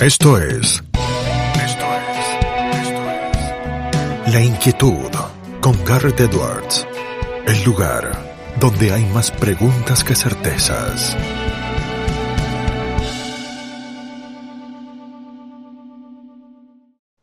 Esto 0.00 0.38
es. 0.38 0.80
Esto 0.84 0.84
es. 1.56 2.18
Esto 2.82 3.02
es. 3.10 4.32
La 4.32 4.40
inquietud 4.40 5.10
con 5.60 5.84
Garrett 5.84 6.20
Edwards. 6.20 6.86
El 7.44 7.64
lugar 7.64 8.12
donde 8.60 8.92
hay 8.92 9.04
más 9.06 9.32
preguntas 9.32 10.04
que 10.04 10.14
certezas. 10.14 11.16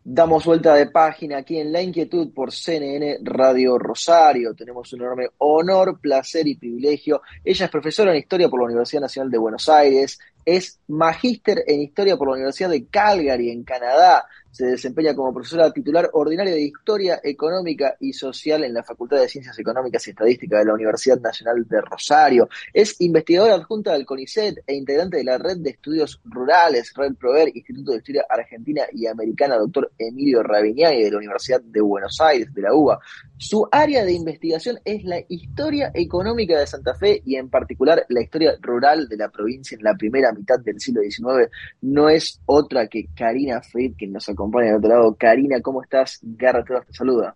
Damos 0.04 0.46
vuelta 0.46 0.76
de 0.76 0.88
página 0.88 1.38
aquí 1.38 1.58
en 1.58 1.72
La 1.72 1.82
Inquietud 1.82 2.34
por 2.34 2.52
CNN 2.52 3.20
Radio 3.22 3.78
Rosario. 3.80 4.54
Tenemos 4.54 4.92
un 4.92 5.02
enorme 5.02 5.30
honor, 5.38 6.00
placer 6.02 6.46
y 6.46 6.56
privilegio. 6.56 7.22
Ella 7.42 7.66
es 7.66 7.72
profesora 7.72 8.12
en 8.12 8.18
Historia 8.18 8.50
por 8.50 8.60
la 8.60 8.66
Universidad 8.66 9.02
Nacional 9.02 9.32
de 9.32 9.38
Buenos 9.38 9.70
Aires, 9.70 10.20
es 10.46 10.80
magíster 10.88 11.64
en 11.66 11.82
Historia 11.82 12.18
por 12.18 12.28
la 12.28 12.36
Universidad 12.36 12.70
de 12.70 12.86
Calgary, 12.86 13.50
en 13.50 13.64
Canadá. 13.64 14.26
Se 14.52 14.66
desempeña 14.66 15.14
como 15.14 15.34
profesora 15.34 15.74
titular 15.74 16.10
ordinaria 16.14 16.54
de 16.54 16.62
Historia 16.62 17.20
Económica 17.22 17.98
y 18.00 18.14
Social 18.14 18.64
en 18.64 18.74
la 18.74 18.84
Facultad 18.84 19.20
de 19.20 19.28
Ciencias 19.28 19.60
Económicas 19.60 20.08
y 20.08 20.12
Estadística 20.12 20.60
de 20.60 20.66
la 20.66 20.74
Universidad 20.74 21.20
Nacional 21.20 21.68
de 21.68 21.82
Rosario. 21.82 22.48
Es 22.72 23.02
investigadora 23.02 23.56
adjunta 23.56 23.92
del 23.92 24.06
CONICET 24.06 24.64
e 24.66 24.76
integrante 24.76 25.18
de 25.18 25.26
la 25.26 25.38
Red 25.38 25.58
de 25.58 25.72
Estudios 25.72 26.22
Rurales, 26.24 26.94
Red 26.96 27.16
Prover, 27.16 27.50
Instituto 27.54 27.92
de 27.92 27.98
Historia 27.98 28.26
Argentina 28.30 28.84
y 28.94 29.08
Americana, 29.08 29.58
doctor 29.58 29.92
Emilio 29.98 30.42
Ravignani 30.42 31.04
de 31.04 31.12
la 31.12 31.18
Universidad 31.18 31.60
de 31.62 31.82
Buenos 31.82 32.22
Aires, 32.22 32.54
de 32.54 32.62
la 32.62 32.74
UBA. 32.74 33.00
Su 33.38 33.68
área 33.70 34.06
de 34.06 34.14
investigación 34.14 34.80
es 34.86 35.04
la 35.04 35.18
historia 35.28 35.92
económica 35.94 36.58
de 36.58 36.68
Santa 36.68 36.94
Fe 36.94 37.22
y 37.26 37.36
en 37.36 37.50
particular 37.50 38.06
la 38.08 38.22
historia 38.22 38.56
rural 38.62 39.10
de 39.10 39.18
la 39.18 39.30
provincia 39.30 39.76
en 39.76 39.84
la 39.84 39.94
primera 39.94 40.32
mitad 40.32 40.58
del 40.60 40.80
siglo 40.80 41.02
XIX. 41.02 41.52
No 41.82 42.08
es 42.08 42.40
otra 42.46 42.88
que 42.88 43.08
Karina 43.14 43.62
Fried, 43.62 43.94
quien 43.98 44.14
nos 44.14 44.30
acompaña 44.30 44.72
al 44.72 44.78
otro 44.78 44.90
lado. 44.90 45.16
Karina, 45.20 45.60
¿cómo 45.62 45.84
estás? 45.84 46.20
Garrett 46.22 46.66
te 46.88 46.94
saluda. 46.94 47.36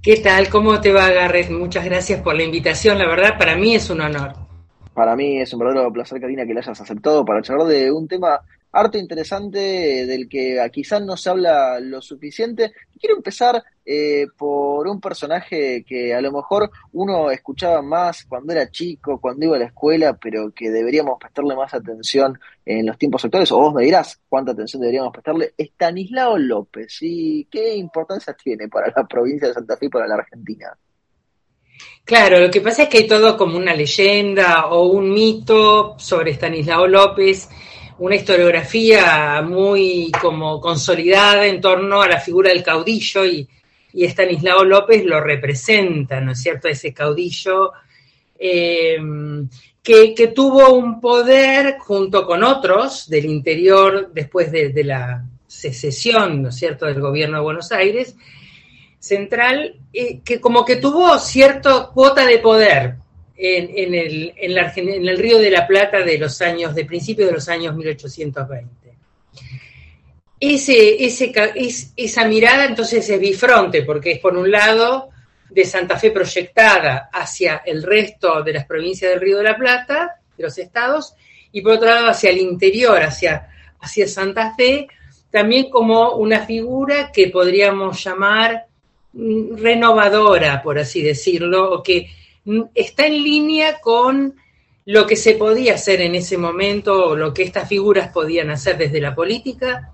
¿Qué 0.00 0.18
tal? 0.18 0.48
¿Cómo 0.48 0.80
te 0.80 0.92
va, 0.92 1.10
Garrett? 1.10 1.50
Muchas 1.50 1.84
gracias 1.84 2.20
por 2.22 2.36
la 2.36 2.44
invitación. 2.44 2.98
La 2.98 3.08
verdad, 3.08 3.36
para 3.36 3.56
mí 3.56 3.74
es 3.74 3.90
un 3.90 4.00
honor. 4.00 4.34
Para 4.94 5.16
mí 5.16 5.40
es 5.40 5.52
un 5.52 5.60
verdadero 5.60 5.92
placer, 5.92 6.20
Karina, 6.20 6.46
que 6.46 6.54
la 6.54 6.60
hayas 6.60 6.80
aceptado 6.80 7.24
para 7.24 7.42
charlar 7.42 7.66
de 7.66 7.90
un 7.90 8.06
tema 8.06 8.40
harto 8.72 8.98
interesante 8.98 10.06
del 10.06 10.28
que 10.28 10.58
quizás 10.72 11.02
no 11.02 11.16
se 11.16 11.30
habla 11.30 11.78
lo 11.78 12.00
suficiente. 12.00 12.72
Quiero 12.98 13.16
empezar 13.16 13.62
eh, 13.84 14.26
por 14.36 14.86
un 14.88 15.00
personaje 15.00 15.84
que 15.86 16.14
a 16.14 16.20
lo 16.20 16.32
mejor 16.32 16.70
uno 16.92 17.30
escuchaba 17.30 17.82
más 17.82 18.24
cuando 18.24 18.52
era 18.52 18.70
chico, 18.70 19.20
cuando 19.20 19.44
iba 19.44 19.56
a 19.56 19.58
la 19.60 19.66
escuela, 19.66 20.16
pero 20.16 20.52
que 20.52 20.70
deberíamos 20.70 21.18
prestarle 21.18 21.54
más 21.54 21.74
atención 21.74 22.38
en 22.64 22.86
los 22.86 22.96
tiempos 22.96 23.24
actuales, 23.24 23.52
o 23.52 23.58
vos 23.58 23.74
me 23.74 23.84
dirás 23.84 24.20
cuánta 24.28 24.52
atención 24.52 24.80
deberíamos 24.80 25.12
prestarle, 25.12 25.52
Estanislao 25.56 26.38
López. 26.38 26.98
¿Y 27.02 27.44
qué 27.50 27.74
importancia 27.74 28.34
tiene 28.34 28.68
para 28.68 28.92
la 28.96 29.04
provincia 29.04 29.48
de 29.48 29.54
Santa 29.54 29.76
Fe 29.76 29.86
y 29.86 29.90
para 29.90 30.06
la 30.06 30.14
Argentina? 30.14 30.76
Claro, 32.04 32.40
lo 32.40 32.50
que 32.50 32.60
pasa 32.60 32.84
es 32.84 32.88
que 32.88 32.98
hay 32.98 33.06
todo 33.06 33.36
como 33.36 33.56
una 33.56 33.74
leyenda 33.74 34.66
o 34.66 34.86
un 34.86 35.12
mito 35.12 35.98
sobre 35.98 36.32
Estanislao 36.32 36.86
López 36.86 37.48
una 38.02 38.16
historiografía 38.16 39.42
muy 39.42 40.10
como 40.20 40.60
consolidada 40.60 41.46
en 41.46 41.60
torno 41.60 42.02
a 42.02 42.08
la 42.08 42.18
figura 42.18 42.50
del 42.50 42.64
caudillo 42.64 43.24
y, 43.24 43.48
y 43.92 44.04
Estanislao 44.04 44.64
López 44.64 45.04
lo 45.04 45.20
representa, 45.20 46.20
¿no 46.20 46.32
es 46.32 46.42
cierto?, 46.42 46.66
ese 46.66 46.92
caudillo 46.92 47.70
eh, 48.36 48.98
que, 49.80 50.32
tuvo 50.34 50.74
un 50.74 51.00
poder 51.00 51.78
junto 51.78 52.26
con 52.26 52.42
otros 52.42 53.08
del 53.08 53.26
interior 53.26 54.10
después 54.12 54.50
de, 54.50 54.82
la 54.82 55.24
secesión, 55.46 56.42
¿no 56.42 56.48
es 56.48 56.56
cierto?, 56.56 56.86
del 56.86 57.00
gobierno 57.00 57.36
de 57.36 57.44
Buenos 57.44 57.70
Aires 57.70 58.16
central, 58.98 59.76
eh, 59.92 60.18
que 60.24 60.40
como 60.40 60.64
que 60.64 60.74
tuvo 60.74 61.16
cierta 61.20 61.90
cuota 61.94 62.26
de 62.26 62.38
poder, 62.40 62.96
en, 63.36 63.94
el, 63.94 64.34
en, 64.36 65.08
el, 65.08 65.18
Río 65.18 65.38
de 65.38 65.50
la 65.50 65.66
Plata 65.66 66.02
de 66.02 66.18
los 66.18 66.40
años, 66.42 66.74
de 66.74 66.84
principios 66.84 67.28
de 67.28 67.34
los 67.34 67.48
años 67.48 67.74
1820. 67.74 68.68
Ese, 70.38 71.04
ese, 71.04 71.32
esa 71.96 72.24
mirada 72.26 72.64
entonces 72.64 73.08
es 73.08 73.20
bifronte, 73.20 73.82
porque 73.82 74.12
es 74.12 74.18
por 74.18 74.36
un 74.36 74.50
lado 74.50 75.10
de 75.48 75.64
Santa 75.64 75.98
Fe 75.98 76.10
proyectada 76.10 77.10
hacia 77.12 77.62
el 77.64 77.82
resto 77.82 78.42
de 78.42 78.52
las 78.54 78.64
provincias 78.66 79.10
del 79.10 79.20
Río 79.20 79.38
de 79.38 79.44
la 79.44 79.56
Plata, 79.56 80.20
de 80.36 80.42
los 80.42 80.56
estados, 80.58 81.14
y 81.52 81.60
por 81.60 81.72
otro 81.72 81.88
lado 81.88 82.08
hacia 82.08 82.30
el 82.30 82.38
interior, 82.38 83.02
hacia, 83.02 83.48
hacia 83.80 84.08
Santa 84.08 84.54
Fe, 84.56 84.88
también 85.30 85.70
como 85.70 86.12
una 86.16 86.44
figura 86.44 87.10
que 87.12 87.28
podríamos 87.28 88.02
llamar 88.02 88.66
mm, 89.12 89.56
renovadora, 89.56 90.62
por 90.62 90.78
así 90.78 91.02
decirlo, 91.02 91.72
o 91.72 91.82
que 91.82 92.10
está 92.74 93.06
en 93.06 93.22
línea 93.22 93.80
con 93.80 94.34
lo 94.84 95.06
que 95.06 95.16
se 95.16 95.34
podía 95.34 95.74
hacer 95.74 96.00
en 96.00 96.14
ese 96.14 96.36
momento 96.36 97.16
lo 97.16 97.32
que 97.32 97.44
estas 97.44 97.68
figuras 97.68 98.12
podían 98.12 98.50
hacer 98.50 98.78
desde 98.78 99.00
la 99.00 99.14
política, 99.14 99.92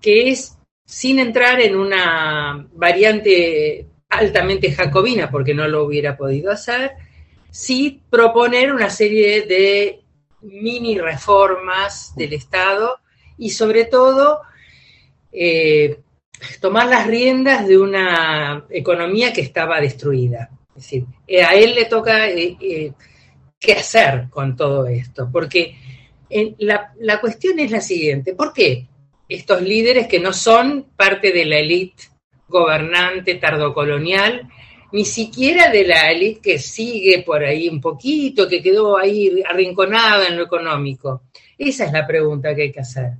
que 0.00 0.30
es, 0.30 0.58
sin 0.84 1.18
entrar 1.18 1.60
en 1.60 1.76
una 1.76 2.66
variante 2.72 3.86
altamente 4.08 4.72
jacobina, 4.72 5.30
porque 5.30 5.54
no 5.54 5.68
lo 5.68 5.84
hubiera 5.84 6.16
podido 6.16 6.50
hacer, 6.50 6.92
sí 7.50 8.02
proponer 8.10 8.72
una 8.72 8.90
serie 8.90 9.42
de 9.42 10.00
mini 10.42 10.98
reformas 10.98 12.14
del 12.16 12.32
Estado 12.34 12.98
y 13.38 13.50
sobre 13.50 13.84
todo 13.84 14.40
eh, 15.32 16.00
tomar 16.60 16.88
las 16.88 17.06
riendas 17.06 17.66
de 17.66 17.78
una 17.78 18.66
economía 18.70 19.32
que 19.32 19.40
estaba 19.40 19.80
destruida. 19.80 20.50
Es 20.76 20.82
decir, 20.82 21.04
eh, 21.26 21.42
a 21.42 21.54
él 21.54 21.74
le 21.74 21.84
toca 21.84 22.28
eh, 22.28 22.56
eh, 22.60 22.92
qué 23.58 23.72
hacer 23.74 24.26
con 24.30 24.56
todo 24.56 24.86
esto, 24.86 25.28
porque 25.32 25.76
la, 26.58 26.92
la, 26.98 27.20
cuestión 27.20 27.58
es 27.60 27.70
la 27.70 27.80
siguiente, 27.80 28.34
¿por 28.34 28.52
qué 28.52 28.88
estos 29.28 29.62
líderes 29.62 30.08
que 30.08 30.18
no 30.18 30.32
son 30.32 30.86
parte 30.96 31.30
de 31.32 31.44
la 31.44 31.58
élite 31.58 32.04
gobernante 32.48 33.36
tardocolonial, 33.36 34.48
ni 34.92 35.04
siquiera 35.04 35.70
de 35.70 35.86
la 35.86 36.10
élite 36.10 36.40
que 36.40 36.58
sigue 36.58 37.22
por 37.22 37.44
ahí 37.44 37.68
un 37.68 37.80
poquito, 37.80 38.48
que 38.48 38.62
quedó 38.62 38.98
ahí 38.98 39.42
arrinconada 39.48 40.26
en 40.26 40.36
lo 40.36 40.44
económico? 40.44 41.22
Esa 41.56 41.84
es 41.84 41.92
la 41.92 42.06
pregunta 42.06 42.54
que 42.54 42.62
hay 42.62 42.72
que 42.72 42.80
hacer. 42.80 43.12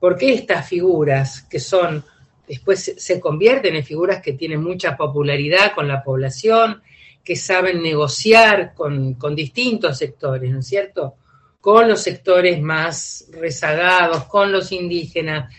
¿Por 0.00 0.16
qué 0.16 0.32
estas 0.32 0.66
figuras 0.68 1.42
que 1.42 1.60
son 1.60 2.04
después 2.46 2.94
se 2.96 3.20
convierten 3.20 3.74
en 3.74 3.84
figuras 3.84 4.22
que 4.22 4.34
tienen 4.34 4.62
mucha 4.62 4.96
popularidad 4.96 5.72
con 5.74 5.88
la 5.88 6.02
población, 6.02 6.82
que 7.24 7.36
saben 7.36 7.82
negociar 7.82 8.74
con, 8.74 9.16
distintos 9.34 9.96
sectores, 9.98 10.52
¿no 10.52 10.60
es 10.60 10.66
cierto? 10.66 11.14
Con 11.60 11.88
los 11.88 12.02
sectores 12.02 12.60
más 12.60 13.26
rezagados, 13.32 14.24
con 14.24 14.52
los 14.52 14.70
indígenas, 14.72 15.52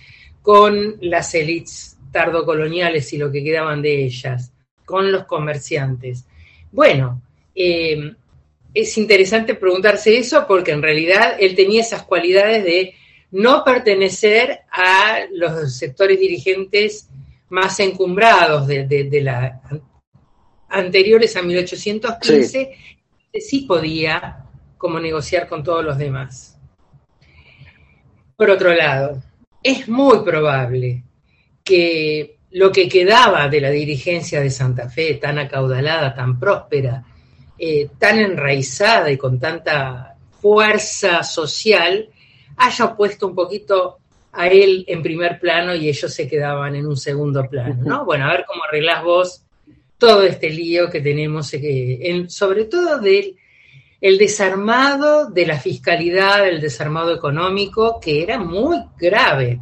con 0.43 0.97
las 1.01 1.33
élites 1.33 1.97
tardocoloniales 2.11 3.11
y 3.13 3.17
lo 3.17 3.31
que 3.31 3.43
quedaban 3.43 3.81
de 3.81 4.05
ellas, 4.05 4.53
con 4.85 5.11
los 5.11 5.25
comerciantes. 5.25 6.25
Bueno, 6.71 7.23
eh, 7.55 8.13
es 8.73 8.97
interesante 8.97 9.55
preguntarse 9.55 10.15
eso 10.17 10.45
porque 10.47 10.71
en 10.71 10.83
realidad 10.83 11.37
él 11.39 11.55
tenía 11.55 11.81
esas 11.81 12.03
cualidades 12.03 12.63
de 12.63 12.93
no 13.31 13.63
pertenecer 13.63 14.59
a 14.71 15.21
los 15.31 15.75
sectores 15.75 16.19
dirigentes 16.19 17.09
más 17.49 17.79
encumbrados 17.79 18.67
de, 18.67 18.85
de 18.85 19.21
la 19.21 19.61
anteriores 20.75 21.35
a 21.37 21.41
1815, 21.41 22.77
sí. 23.33 23.61
podía 23.61 24.45
como 24.77 24.99
negociar 24.99 25.47
con 25.47 25.63
todos 25.63 25.83
los 25.83 25.97
demás. 25.97 26.59
Por 28.35 28.49
otro 28.49 28.73
lado, 28.73 29.23
es 29.63 29.87
muy 29.87 30.19
probable 30.19 31.03
que 31.63 32.37
lo 32.51 32.71
que 32.71 32.89
quedaba 32.89 33.47
de 33.47 33.61
la 33.61 33.69
dirigencia 33.69 34.41
de 34.41 34.49
Santa 34.49 34.89
Fe, 34.89 35.15
tan 35.15 35.39
acaudalada, 35.39 36.13
tan 36.13 36.37
próspera, 36.39 37.03
eh, 37.57 37.89
tan 37.97 38.19
enraizada 38.19 39.09
y 39.09 39.17
con 39.17 39.39
tanta 39.39 40.17
fuerza 40.41 41.23
social, 41.23 42.09
haya 42.57 42.95
puesto 42.95 43.27
un 43.27 43.35
poquito 43.35 43.99
a 44.33 44.47
él 44.47 44.83
en 44.87 45.01
primer 45.01 45.39
plano 45.39 45.73
y 45.73 45.87
ellos 45.87 46.13
se 46.13 46.27
quedaban 46.27 46.75
en 46.75 46.85
un 46.85 46.97
segundo 46.97 47.47
plano, 47.49 47.81
¿no? 47.81 48.03
Bueno, 48.03 48.25
a 48.25 48.33
ver 48.33 48.45
cómo 48.45 48.63
arreglás 48.65 49.03
vos 49.03 49.44
todo 49.97 50.23
este 50.23 50.49
lío 50.49 50.89
que 50.89 51.01
tenemos, 51.01 51.53
eh, 51.53 52.25
sobre 52.27 52.65
todo 52.65 52.99
del 52.99 53.37
el 54.01 54.17
desarmado 54.17 55.29
de 55.29 55.47
la 55.47 55.57
fiscalidad, 55.57 56.47
el 56.47 56.61
desarmado 56.61 57.15
económico, 57.15 57.99
que 57.99 58.21
era 58.21 58.37
muy 58.37 58.77
grave. 58.99 59.61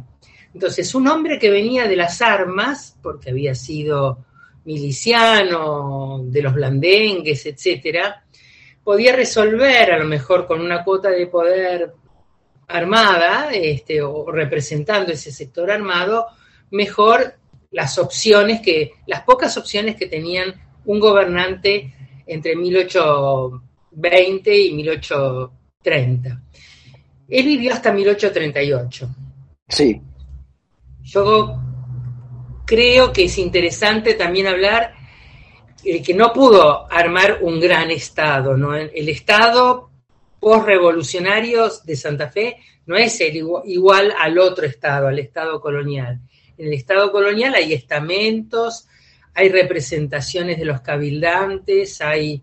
Entonces, 0.52 0.94
un 0.94 1.08
hombre 1.08 1.38
que 1.38 1.50
venía 1.50 1.88
de 1.88 1.96
las 1.96 2.20
armas, 2.20 2.98
porque 3.02 3.30
había 3.30 3.54
sido 3.54 4.24
miliciano, 4.64 6.20
de 6.24 6.42
los 6.42 6.52
blandengues, 6.52 7.46
etcétera, 7.46 8.24
podía 8.82 9.14
resolver 9.16 9.92
a 9.92 9.98
lo 9.98 10.04
mejor 10.04 10.46
con 10.46 10.60
una 10.60 10.84
cuota 10.84 11.10
de 11.10 11.26
poder 11.26 11.92
armada 12.68 13.50
este, 13.52 14.02
o 14.02 14.30
representando 14.30 15.12
ese 15.12 15.32
sector 15.32 15.70
armado, 15.70 16.26
mejor 16.70 17.34
las 17.74 17.98
opciones 17.98 18.60
que, 18.60 18.92
las 19.06 19.22
pocas 19.22 19.56
opciones 19.56 19.96
que 19.96 20.06
tenían 20.06 20.54
un 20.86 21.00
gobernante 21.00 21.92
entre 22.24 22.54
1820 22.54 24.58
y 24.58 24.72
1830. 24.74 26.42
Él 27.28 27.46
vivió 27.46 27.72
hasta 27.72 27.92
1838. 27.92 29.08
Sí. 29.68 30.00
Yo 31.02 31.58
creo 32.64 33.12
que 33.12 33.24
es 33.24 33.36
interesante 33.38 34.14
también 34.14 34.46
hablar 34.46 34.94
de 35.82 36.00
que 36.00 36.14
no 36.14 36.32
pudo 36.32 36.86
armar 36.90 37.40
un 37.42 37.58
gran 37.58 37.90
Estado, 37.90 38.56
¿no? 38.56 38.76
El 38.76 39.08
Estado 39.08 39.90
post-revolucionario 40.38 41.68
de 41.84 41.96
Santa 41.96 42.30
Fe 42.30 42.56
no 42.86 42.94
es 42.94 43.20
el 43.20 43.34
igual 43.64 44.14
al 44.16 44.38
otro 44.38 44.64
Estado, 44.64 45.08
al 45.08 45.18
Estado 45.18 45.60
colonial. 45.60 46.20
En 46.56 46.66
el 46.66 46.74
Estado 46.74 47.10
colonial 47.10 47.54
hay 47.54 47.72
estamentos, 47.72 48.86
hay 49.34 49.48
representaciones 49.48 50.58
de 50.58 50.64
los 50.64 50.80
cabildantes, 50.80 52.00
hay, 52.00 52.42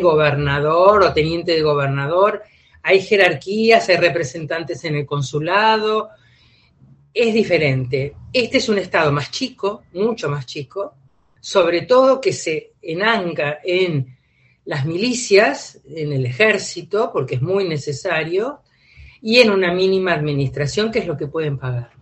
gobernador 0.00 1.02
o 1.02 1.12
teniente 1.12 1.52
de 1.52 1.62
gobernador, 1.62 2.42
hay 2.82 3.00
jerarquías, 3.00 3.88
hay 3.88 3.96
representantes 3.96 4.84
en 4.84 4.96
el 4.96 5.06
consulado, 5.06 6.10
es 7.14 7.32
diferente. 7.32 8.14
Este 8.32 8.58
es 8.58 8.68
un 8.68 8.78
Estado 8.78 9.12
más 9.12 9.30
chico, 9.30 9.84
mucho 9.92 10.28
más 10.28 10.46
chico, 10.46 10.94
sobre 11.40 11.82
todo 11.82 12.20
que 12.20 12.32
se 12.32 12.72
enanca 12.82 13.60
en 13.62 14.16
las 14.64 14.84
milicias, 14.84 15.80
en 15.88 16.12
el 16.12 16.26
ejército, 16.26 17.10
porque 17.12 17.36
es 17.36 17.42
muy 17.42 17.68
necesario, 17.68 18.60
y 19.20 19.38
en 19.38 19.50
una 19.50 19.72
mínima 19.72 20.12
administración, 20.12 20.90
que 20.90 21.00
es 21.00 21.06
lo 21.06 21.16
que 21.16 21.28
pueden 21.28 21.58
pagar. 21.58 22.01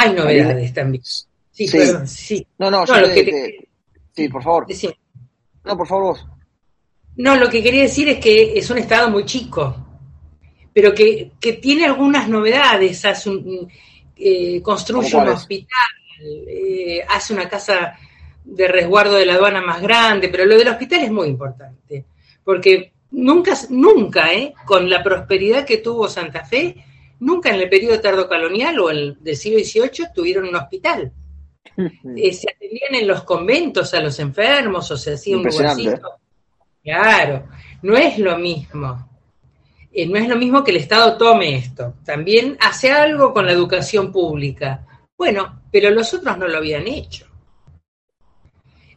Hay 0.00 0.14
novedades 0.14 0.72
también. 0.72 1.02
Sí, 1.04 1.68
Perdón, 1.70 2.08
sí. 2.08 2.46
No, 2.58 2.70
no, 2.70 2.86
yo 2.86 2.94
sí, 4.14 4.28
por 4.28 4.42
favor. 4.42 4.66
No, 5.64 5.76
por 5.76 5.86
favor 5.86 6.04
vos. 6.04 6.26
No, 7.16 7.36
lo 7.36 7.50
que 7.50 7.62
quería 7.62 7.82
decir 7.82 8.08
es 8.08 8.18
que 8.18 8.58
es 8.58 8.70
un 8.70 8.78
estado 8.78 9.10
muy 9.10 9.26
chico, 9.26 9.76
pero 10.72 10.94
que, 10.94 11.32
tiene 11.60 11.84
algunas 11.84 12.28
novedades. 12.28 13.04
Hace 13.04 13.28
un, 13.28 13.68
eh, 14.16 14.62
construye 14.62 15.14
un 15.16 15.28
hospital, 15.28 15.90
eh, 16.48 17.04
hace 17.06 17.34
una 17.34 17.46
casa 17.46 17.98
de 18.42 18.68
resguardo 18.68 19.16
de 19.16 19.26
la 19.26 19.34
aduana 19.34 19.60
más 19.60 19.82
grande, 19.82 20.30
pero 20.30 20.46
lo 20.46 20.56
del 20.56 20.68
hospital 20.68 21.00
es 21.04 21.10
muy 21.10 21.28
importante, 21.28 22.06
porque 22.42 22.92
nunca, 23.10 23.52
nunca, 23.68 24.32
eh, 24.32 24.54
con 24.64 24.88
la 24.88 25.02
prosperidad 25.02 25.66
que 25.66 25.78
tuvo 25.78 26.08
Santa 26.08 26.44
Fe, 26.44 26.74
nunca 27.20 27.50
en 27.50 27.60
el 27.60 27.68
periodo 27.68 28.00
tardocalonial 28.00 28.78
o 28.80 28.90
el 28.90 29.16
del 29.20 29.36
siglo 29.36 29.60
XVIII 29.60 30.08
tuvieron 30.14 30.48
un 30.48 30.56
hospital. 30.56 31.12
Eh, 32.16 32.32
se 32.32 32.50
atendían 32.50 32.94
en 32.94 33.08
los 33.08 33.22
conventos 33.22 33.94
a 33.94 34.00
los 34.00 34.18
enfermos 34.18 34.90
o 34.90 34.96
se 34.96 35.14
hacía 35.14 35.36
un 35.36 35.44
lugarcito. 35.44 36.18
Claro, 36.82 37.48
no 37.82 37.96
es 37.96 38.18
lo 38.18 38.38
mismo. 38.38 39.08
Eh, 39.92 40.06
no 40.06 40.16
es 40.18 40.28
lo 40.28 40.36
mismo 40.36 40.62
que 40.62 40.70
el 40.70 40.78
Estado 40.78 41.16
tome 41.16 41.56
esto. 41.56 41.94
También 42.04 42.56
hace 42.60 42.90
algo 42.90 43.32
con 43.32 43.46
la 43.46 43.52
educación 43.52 44.12
pública. 44.12 44.86
Bueno, 45.16 45.62
pero 45.70 45.90
los 45.90 46.12
otros 46.14 46.38
no 46.38 46.48
lo 46.48 46.58
habían 46.58 46.86
hecho. 46.86 47.26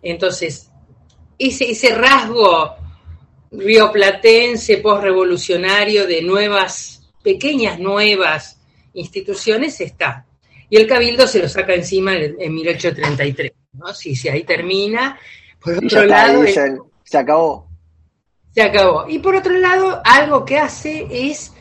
Entonces, 0.01 0.69
ese, 1.37 1.71
ese 1.71 1.95
rasgo 1.95 2.75
rioplatense, 3.51 4.77
postrevolucionario 4.77 6.07
de 6.07 6.21
nuevas, 6.21 6.92
pequeñas 7.23 7.79
nuevas 7.79 8.59
instituciones 8.93 9.79
está. 9.81 10.25
Y 10.69 10.77
el 10.77 10.87
cabildo 10.87 11.27
se 11.27 11.39
lo 11.39 11.49
saca 11.49 11.73
encima 11.73 12.13
en, 12.15 12.53
1833, 12.53 13.51
¿no? 13.73 13.93
Si, 13.93 14.15
si 14.15 14.29
ahí 14.29 14.43
termina. 14.43 15.19
Por 15.59 15.77
otro 15.77 16.05
lado... 16.05 16.43
se, 16.45 17.17
acabó. 17.17 17.67
Se 18.53 18.61
acabó. 18.61 19.05
Y 19.07 19.19
por 19.19 19.35
otro 19.35 19.57
lado, 19.57 20.01
algo 20.03 20.45
que 20.45 20.57
hace 20.57 21.07
es 21.09 21.53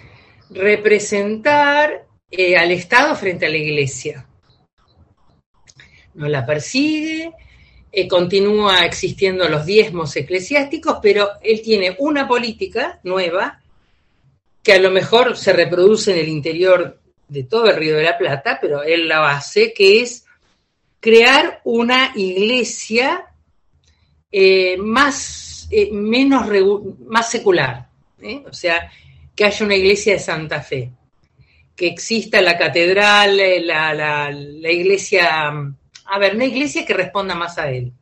representar 0.50 2.06
eh, 2.30 2.56
al 2.56 2.70
Estado 2.70 3.14
frente 3.16 3.46
a 3.46 3.50
la 3.50 3.56
Iglesia. 3.56 4.26
No 6.14 6.28
la 6.28 6.44
persigue, 6.44 7.32
eh, 7.90 8.08
continúa 8.08 8.84
existiendo 8.84 9.48
los 9.48 9.64
diezmos 9.64 10.14
eclesiásticos, 10.16 10.98
pero 11.02 11.28
él 11.42 11.62
tiene 11.62 11.96
una 11.98 12.26
política 12.26 13.00
nueva 13.02 13.61
que 14.62 14.72
a 14.74 14.78
lo 14.78 14.90
mejor 14.90 15.36
se 15.36 15.52
reproduce 15.52 16.12
en 16.12 16.18
el 16.18 16.28
interior 16.28 17.00
de 17.28 17.44
todo 17.44 17.68
el 17.70 17.76
Río 17.76 17.96
de 17.96 18.04
la 18.04 18.18
Plata, 18.18 18.58
pero 18.60 18.82
él 18.82 19.08
la 19.08 19.18
base, 19.18 19.72
que 19.72 20.02
es 20.02 20.24
crear 21.00 21.60
una 21.64 22.12
iglesia 22.14 23.24
eh, 24.30 24.76
más, 24.76 25.68
eh, 25.70 25.90
menos, 25.92 26.46
más 27.06 27.30
secular, 27.30 27.88
o 28.48 28.52
sea, 28.52 28.90
que 29.34 29.44
haya 29.44 29.66
una 29.66 29.74
iglesia 29.74 30.12
de 30.12 30.18
Santa 30.18 30.62
Fe, 30.62 30.90
que 31.74 31.88
exista 31.88 32.40
la 32.40 32.56
catedral, 32.56 33.36
la, 33.66 34.30
la 34.30 34.70
iglesia 34.70 35.74
a 36.04 36.18
ver, 36.18 36.34
una 36.34 36.44
iglesia 36.44 36.84
que 36.84 36.94
responda 36.94 37.34
más 37.34 37.58
a 37.58 37.70
él. 37.70 37.92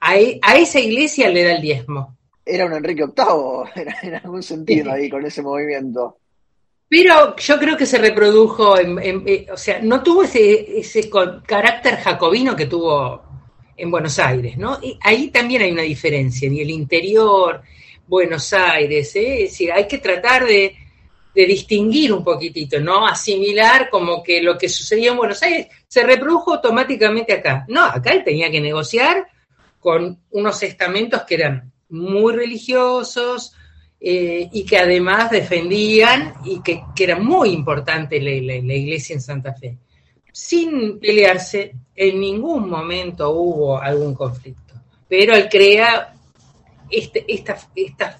A, 0.00 0.18
e, 0.18 0.40
esa 0.56 0.78
iglesia 0.78 1.30
le 1.30 1.42
da 1.42 1.52
el 1.52 1.62
diezmo. 1.62 2.16
Era 2.46 2.66
un 2.66 2.72
Enrique 2.74 3.04
VIII, 3.06 3.84
en 4.02 4.14
algún 4.14 4.42
sentido 4.42 4.92
ahí, 4.92 5.08
con 5.08 5.24
ese 5.24 5.42
movimiento. 5.42 6.18
Pero 6.88 7.34
yo 7.36 7.58
creo 7.58 7.76
que 7.76 7.86
se 7.86 7.98
reprodujo, 7.98 8.78
eh, 8.78 9.46
o 9.50 9.56
sea, 9.56 9.80
no 9.82 10.02
tuvo 10.02 10.22
ese, 10.22 10.78
ese 10.78 11.10
carácter 11.46 11.96
jacobino 11.96 12.54
que 12.54 12.66
tuvo 12.66 13.22
en 13.76 13.90
Buenos 13.90 14.18
Aires, 14.18 14.56
¿no? 14.56 14.78
Y 14.82 14.98
ahí 15.02 15.28
también 15.28 15.62
hay 15.62 15.72
una 15.72 15.82
diferencia, 15.82 16.46
en 16.46 16.56
el 16.56 16.70
interior, 16.70 17.62
Buenos 18.06 18.52
Aires, 18.52 19.16
¿eh? 19.16 19.44
es 19.44 19.50
decir, 19.50 19.72
hay 19.72 19.88
que 19.88 19.98
tratar 19.98 20.46
de, 20.46 20.76
de 21.34 21.46
distinguir 21.46 22.12
un 22.12 22.22
poquitito, 22.22 22.78
¿no? 22.80 23.06
Asimilar 23.06 23.90
como 23.90 24.22
que 24.22 24.40
lo 24.42 24.56
que 24.56 24.68
sucedía 24.68 25.10
en 25.10 25.16
Buenos 25.16 25.42
Aires 25.42 25.66
se 25.88 26.04
reprodujo 26.04 26.54
automáticamente 26.54 27.32
acá. 27.32 27.64
No, 27.68 27.82
acá 27.82 28.12
él 28.12 28.22
tenía 28.22 28.50
que 28.50 28.60
negociar 28.60 29.26
con 29.80 30.20
unos 30.30 30.62
estamentos 30.62 31.22
que 31.22 31.34
eran 31.34 31.72
muy 31.94 32.34
religiosos 32.34 33.54
eh, 34.00 34.48
y 34.52 34.64
que 34.64 34.78
además 34.78 35.30
defendían 35.30 36.34
y 36.44 36.60
que, 36.60 36.82
era 36.98 37.18
muy 37.18 37.50
importante 37.50 38.20
la, 38.20 38.30
iglesia 38.74 39.14
en 39.14 39.20
Santa 39.20 39.54
Fe. 39.54 39.78
Sin 40.32 40.98
pelearse, 40.98 41.74
en 41.94 42.20
ningún 42.20 42.68
momento 42.68 43.30
hubo 43.30 43.80
algún 43.80 44.14
conflicto, 44.14 44.74
pero 45.08 45.34
él 45.34 45.48
crea 45.48 46.14
este, 46.90 47.24
esta, 47.28 47.56
esta 47.74 48.18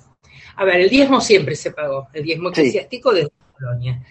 a 0.57 0.65
ver, 0.65 0.81
el 0.81 0.91
diezmo 0.91 1.21
siempre 1.21 1.57
se 1.57 1.73
pagó, 1.73 2.09
el 2.13 2.23
diezmo 2.23 2.51
eclesiástico 2.51 3.13
desde 3.13 3.31
Colonia, 3.59 4.05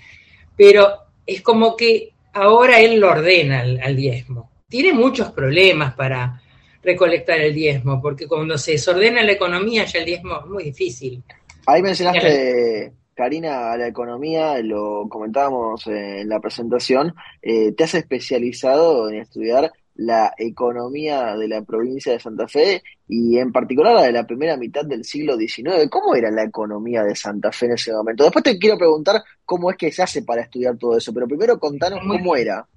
pero 0.55 0.89
es 1.25 1.41
como 1.41 1.75
que 1.75 2.13
ahora 2.33 2.79
él 2.79 2.99
lo 2.99 3.11
ordena 3.11 3.61
al, 3.61 3.95
diezmo. 3.95 4.51
Tiene 4.67 4.93
muchos 4.93 5.31
problemas 5.31 5.93
para 5.93 6.41
recolectar 6.83 7.39
el 7.39 7.53
diezmo, 7.53 8.01
porque 8.01 8.27
cuando 8.27 8.57
se 8.57 8.73
desordena 8.73 9.23
la 9.23 9.31
economía 9.31 9.85
ya 9.85 9.99
el 9.99 10.05
diezmo 10.05 10.39
es 10.39 10.45
muy 10.45 10.63
difícil. 10.65 11.23
Ahí 11.65 11.81
mencionaste, 11.81 12.91
Karina, 13.13 13.77
la 13.77 13.87
economía, 13.87 14.59
lo 14.61 15.07
comentábamos 15.09 15.87
en 15.87 16.27
la 16.27 16.39
presentación, 16.39 17.13
eh, 17.41 17.71
te 17.71 17.85
has 17.85 17.93
especializado 17.93 19.09
en 19.09 19.21
estudiar 19.21 19.71
la 19.95 20.33
economía 20.37 21.35
de 21.37 21.47
la 21.47 21.61
provincia 21.61 22.11
de 22.11 22.19
Santa 22.19 22.47
Fe 22.47 22.81
y 23.07 23.37
en 23.37 23.51
particular 23.51 23.93
la 23.93 24.01
de 24.03 24.11
la 24.11 24.25
primera 24.25 24.57
mitad 24.57 24.83
del 24.83 25.05
siglo 25.05 25.37
XIX. 25.37 25.87
¿Cómo 25.89 26.15
era 26.15 26.31
la 26.31 26.43
economía 26.43 27.03
de 27.03 27.15
Santa 27.15 27.51
Fe 27.51 27.67
en 27.67 27.73
ese 27.73 27.93
momento? 27.93 28.23
Después 28.23 28.43
te 28.43 28.57
quiero 28.57 28.77
preguntar 28.77 29.21
cómo 29.45 29.69
es 29.69 29.77
que 29.77 29.91
se 29.91 30.01
hace 30.01 30.23
para 30.23 30.41
estudiar 30.41 30.77
todo 30.77 30.97
eso, 30.97 31.13
pero 31.13 31.27
primero 31.27 31.59
contanos 31.59 31.99
cómo 32.07 32.35
era. 32.35 32.67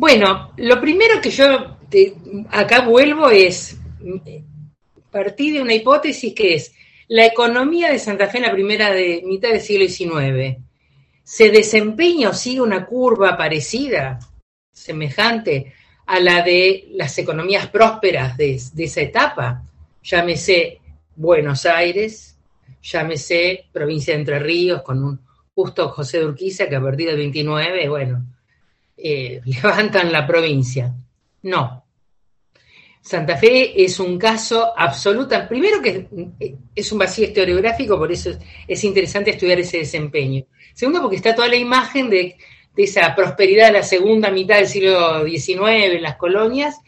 Bueno, 0.00 0.54
lo 0.56 0.80
primero 0.80 1.20
que 1.20 1.28
yo 1.28 1.76
acá 2.48 2.80
vuelvo 2.86 3.28
es 3.28 3.76
partir 5.10 5.52
de 5.52 5.60
una 5.60 5.74
hipótesis 5.74 6.32
que 6.32 6.54
es 6.54 6.72
la 7.08 7.26
economía 7.26 7.92
de 7.92 7.98
Santa 7.98 8.26
Fe 8.28 8.38
en 8.38 8.44
la 8.44 8.52
primera 8.52 8.90
de, 8.92 9.20
mitad 9.26 9.50
del 9.50 9.60
siglo 9.60 9.86
XIX. 9.86 10.56
¿Se 11.22 11.50
desempeña 11.50 12.30
o 12.30 12.32
sigue 12.32 12.62
una 12.62 12.86
curva 12.86 13.36
parecida, 13.36 14.18
semejante 14.72 15.74
a 16.06 16.18
la 16.18 16.40
de 16.40 16.88
las 16.92 17.18
economías 17.18 17.66
prósperas 17.66 18.38
de, 18.38 18.54
esa 18.54 19.02
etapa. 19.02 19.64
Llámese 20.02 20.80
Buenos 21.14 21.66
Aires, 21.66 22.38
llámese 22.80 23.66
provincia 23.70 24.14
de 24.14 24.20
Entre 24.20 24.38
Ríos, 24.38 24.80
con 24.80 25.04
un 25.04 25.20
justo 25.54 25.90
José 25.90 26.20
de 26.20 26.24
Urquiza 26.24 26.70
que 26.70 26.76
a 26.76 26.80
partir 26.80 27.08
del 27.08 27.18
29, 27.18 27.86
bueno, 27.90 28.24
eh, 29.02 29.40
levantan 29.44 30.12
la 30.12 30.26
provincia. 30.26 30.94
No. 31.42 31.84
Santa 33.02 33.36
Fe 33.36 33.82
es 33.82 33.98
un 33.98 34.18
caso 34.18 34.72
absoluta, 34.76 35.48
primero 35.48 35.80
que 35.80 36.06
es 36.74 36.92
un 36.92 36.98
vacío 36.98 37.24
historiográfico, 37.24 37.96
por 37.98 38.12
eso 38.12 38.30
es, 38.68 38.84
interesante 38.84 39.30
estudiar 39.30 39.58
ese 39.58 39.78
desempeño. 39.78 40.44
Segundo, 40.74 41.00
porque 41.00 41.16
está 41.16 41.34
toda 41.34 41.48
la 41.48 41.56
imagen 41.56 42.10
de, 42.10 42.36
esa 42.76 43.14
prosperidad 43.14 43.66
de 43.66 43.72
la 43.72 43.82
segunda 43.82 44.30
mitad 44.30 44.56
del 44.56 44.68
siglo 44.68 45.24
XIX 45.26 45.94
en 45.94 46.02
las 46.02 46.16
colonias, 46.16 46.78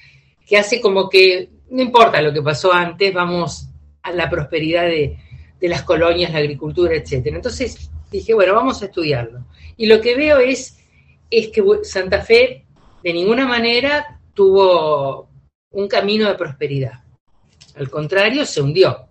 que 0.47 0.57
hace 0.57 0.81
como 0.81 1.09
que 1.09 1.51
no 1.71 1.83
importa 1.83 2.23
lo 2.23 2.33
que 2.33 2.43
pasó 2.43 2.73
antes, 2.73 3.13
vamos 3.13 3.69
a 4.03 4.13
la 4.13 4.29
prosperidad 4.29 4.85
de, 4.85 5.19
de 5.61 5.69
las 5.69 5.83
colonias, 5.83 6.33
la 6.33 6.39
agricultura, 6.39 6.95
etcétera. 6.95 7.37
Entonces 7.37 7.91
dije, 8.11 8.35
bueno, 8.35 8.55
vamos 8.55 8.83
a 8.83 8.87
estudiarlo. 8.87 9.47
Y 9.77 9.87
lo 9.87 10.01
que 10.01 10.15
veo 10.15 10.39
es, 10.39 10.79
es 11.33 11.49
que 11.49 11.63
Santa 11.83 12.21
Fe 12.21 12.67
de 13.03 13.13
ninguna 13.13 13.47
manera 13.47 14.21
tuvo 14.35 15.31
un 15.71 15.89
camino 15.89 16.29
de 16.29 16.35
prosperidad. 16.35 17.03
Al 17.77 17.89
contrario, 17.89 18.45
se 18.45 18.61
hundió. 18.61 19.09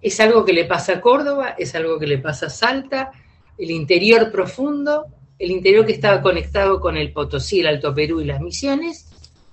Es 0.00 0.20
algo 0.20 0.44
que 0.44 0.52
le 0.52 0.64
pasa 0.64 0.94
a 0.94 1.00
Córdoba, 1.00 1.56
es 1.58 1.74
algo 1.74 1.98
que 1.98 2.06
le 2.06 2.18
pasa 2.18 2.46
a 2.46 2.50
Salta, 2.50 3.10
el 3.58 3.70
interior 3.70 4.30
profundo, 4.30 5.06
el 5.38 5.50
interior 5.50 5.84
que 5.84 5.92
estaba 5.92 6.22
conectado 6.22 6.80
con 6.80 6.96
el 6.96 7.12
Potosí, 7.12 7.60
el 7.60 7.66
Alto 7.66 7.92
Perú 7.94 8.20
y 8.20 8.26
las 8.26 8.40
Misiones, 8.40 9.08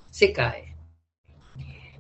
se 0.10 0.32
cae. 0.32 0.76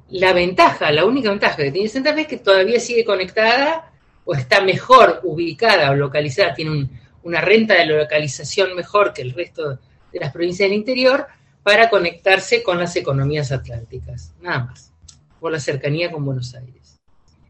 La 0.09 0.31
ventaja, 0.31 0.91
la 0.91 1.05
única 1.05 1.31
ventaja 1.31 1.57
que 1.57 1.71
tiene 1.71 1.89
Santa 1.89 2.13
Fe 2.13 2.21
es 2.21 2.27
que 2.27 2.37
todavía 2.37 2.79
sigue 2.79 3.03
conectada 3.03 3.91
o 4.23 4.35
está 4.35 4.61
mejor 4.61 5.21
ubicada 5.23 5.91
o 5.91 5.95
localizada, 5.95 6.53
tiene 6.53 6.87
una 7.23 7.41
renta 7.41 7.73
de 7.73 7.87
localización 7.87 8.75
mejor 8.75 9.11
que 9.11 9.21
el 9.21 9.33
resto 9.33 9.79
de 10.17 10.25
las 10.25 10.33
provincias 10.33 10.69
del 10.69 10.77
interior, 10.77 11.27
para 11.63 11.89
conectarse 11.89 12.63
con 12.63 12.79
las 12.79 12.95
economías 12.95 13.51
atlánticas, 13.51 14.33
nada 14.41 14.65
más, 14.65 14.93
por 15.39 15.51
la 15.51 15.59
cercanía 15.59 16.11
con 16.11 16.25
Buenos 16.25 16.55
Aires, 16.55 16.99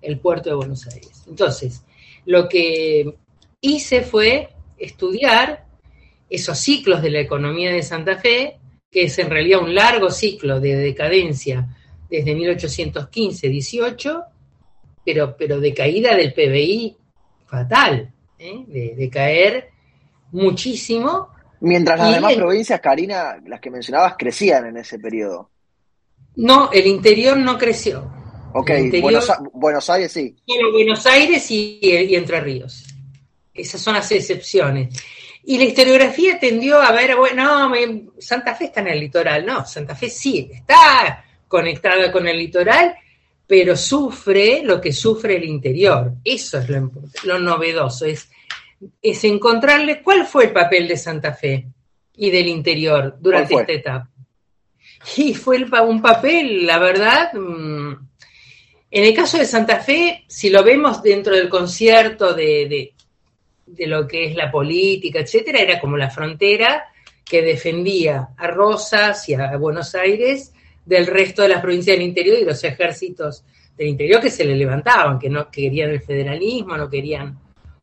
el 0.01 0.19
puerto 0.19 0.49
de 0.49 0.55
Buenos 0.55 0.87
Aires. 0.87 1.23
Entonces, 1.27 1.83
lo 2.25 2.49
que 2.49 3.15
hice 3.61 4.01
fue 4.01 4.49
estudiar 4.77 5.65
esos 6.29 6.57
ciclos 6.57 7.01
de 7.01 7.11
la 7.11 7.19
economía 7.19 7.71
de 7.71 7.83
Santa 7.83 8.17
Fe, 8.17 8.57
que 8.91 9.03
es 9.03 9.17
en 9.19 9.29
realidad 9.29 9.61
un 9.61 9.73
largo 9.73 10.09
ciclo 10.09 10.59
de 10.59 10.75
decadencia 10.75 11.67
desde 12.09 12.35
1815-18, 12.35 14.25
pero, 15.05 15.37
pero 15.37 15.59
de 15.59 15.73
caída 15.73 16.15
del 16.15 16.33
PBI 16.33 16.97
fatal, 17.45 18.11
¿eh? 18.39 18.63
de 18.67 19.09
caer 19.09 19.69
muchísimo 20.31 21.29
Mientras 21.61 21.99
las 21.99 22.15
demás 22.15 22.35
provincias, 22.35 22.79
Karina, 22.79 23.37
las 23.45 23.59
que 23.59 23.71
mencionabas, 23.71 24.15
crecían 24.17 24.67
en 24.67 24.77
ese 24.77 24.99
periodo. 24.99 25.49
No, 26.35 26.71
el 26.71 26.85
interior 26.85 27.35
no 27.37 27.57
creció. 27.57 28.11
Ok, 28.53 28.71
Buenos, 29.53 29.89
Aires 29.89 30.11
sí. 30.11 30.35
Buenos 30.71 31.05
Aires 31.05 31.49
y, 31.51 31.79
Entre 32.15 32.39
Ríos. 32.41 32.85
Esas 33.53 33.81
son 33.81 33.95
las 33.95 34.11
excepciones. 34.11 34.95
Y 35.43 35.57
la 35.57 35.63
historiografía 35.63 36.39
tendió 36.39 36.79
a 36.79 36.91
ver, 36.91 37.15
bueno, 37.15 37.71
Santa 38.19 38.53
Fe 38.53 38.65
está 38.65 38.81
en 38.81 38.89
el 38.89 38.99
litoral. 38.99 39.45
No, 39.45 39.65
Santa 39.65 39.95
Fe 39.95 40.09
sí, 40.09 40.49
está 40.51 41.23
conectada 41.47 42.11
con 42.11 42.27
el 42.27 42.37
litoral, 42.37 42.95
pero 43.47 43.75
sufre 43.75 44.61
lo 44.63 44.79
que 44.79 44.91
sufre 44.91 45.37
el 45.37 45.45
interior. 45.45 46.13
Eso 46.23 46.59
es 46.59 46.69
lo, 46.69 46.91
lo 47.23 47.39
novedoso, 47.39 48.05
es 48.05 48.29
es 49.01 49.23
encontrarle 49.23 50.01
cuál 50.01 50.25
fue 50.25 50.45
el 50.45 50.51
papel 50.51 50.87
de 50.87 50.97
Santa 50.97 51.33
Fe 51.33 51.67
y 52.15 52.29
del 52.29 52.47
interior 52.47 53.17
durante 53.19 53.55
esta 53.55 53.71
etapa. 53.71 54.09
Y 55.15 55.33
fue 55.33 55.63
un 55.63 56.01
papel, 56.01 56.65
la 56.65 56.79
verdad, 56.79 57.33
mm, 57.33 57.93
en 58.91 59.03
el 59.03 59.13
caso 59.13 59.37
de 59.37 59.45
Santa 59.45 59.79
Fe, 59.79 60.23
si 60.27 60.49
lo 60.49 60.63
vemos 60.63 61.01
dentro 61.03 61.35
del 61.35 61.49
concierto 61.49 62.33
de, 62.33 62.93
de, 63.65 63.87
lo 63.87 64.07
que 64.07 64.25
es 64.25 64.35
la 64.35 64.49
política, 64.49 65.19
etcétera, 65.19 65.59
era 65.59 65.79
como 65.79 65.97
la 65.97 66.09
frontera 66.09 66.85
que 67.23 67.41
defendía 67.41 68.29
a 68.37 68.47
Rosas 68.47 69.27
y 69.29 69.33
a 69.33 69.55
Buenos 69.57 69.93
Aires 69.93 70.53
del 70.85 71.05
resto 71.05 71.41
de 71.41 71.49
las 71.49 71.61
provincias 71.61 71.97
del 71.97 72.07
interior 72.07 72.37
y 72.39 72.45
los 72.45 72.63
ejércitos 72.63 73.43
del 73.77 73.89
interior 73.89 74.21
que 74.21 74.31
se 74.31 74.45
le 74.45 74.55
levantaban, 74.55 75.19
que 75.19 75.29
no 75.29 75.51
querían 75.51 75.89
el 75.89 76.01
federalismo, 76.01 76.77
no 76.77 76.89
querían 76.89 77.37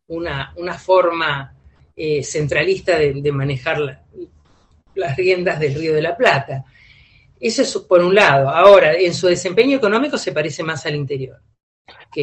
una, 0.08 0.52
una 0.56 0.74
forma 0.74 1.54
eh, 1.96 2.22
centralista 2.22 2.98
de, 2.98 3.32
manejar 3.32 4.02
las 4.94 5.16
riendas 5.16 5.60
del 5.60 5.74
Río 5.74 5.94
de 5.94 6.02
la 6.02 6.16
Plata. 6.16 6.64
Eso 7.40 7.62
es 7.62 7.76
por 7.78 8.00
un 8.00 8.14
lado. 8.14 8.48
Ahora, 8.48 8.94
en 8.94 9.14
su 9.14 9.26
desempeño 9.26 9.76
económico 9.76 10.18
se 10.18 10.32
parece 10.32 10.62
más 10.62 10.84
al 10.86 10.96
interior. 10.96 11.40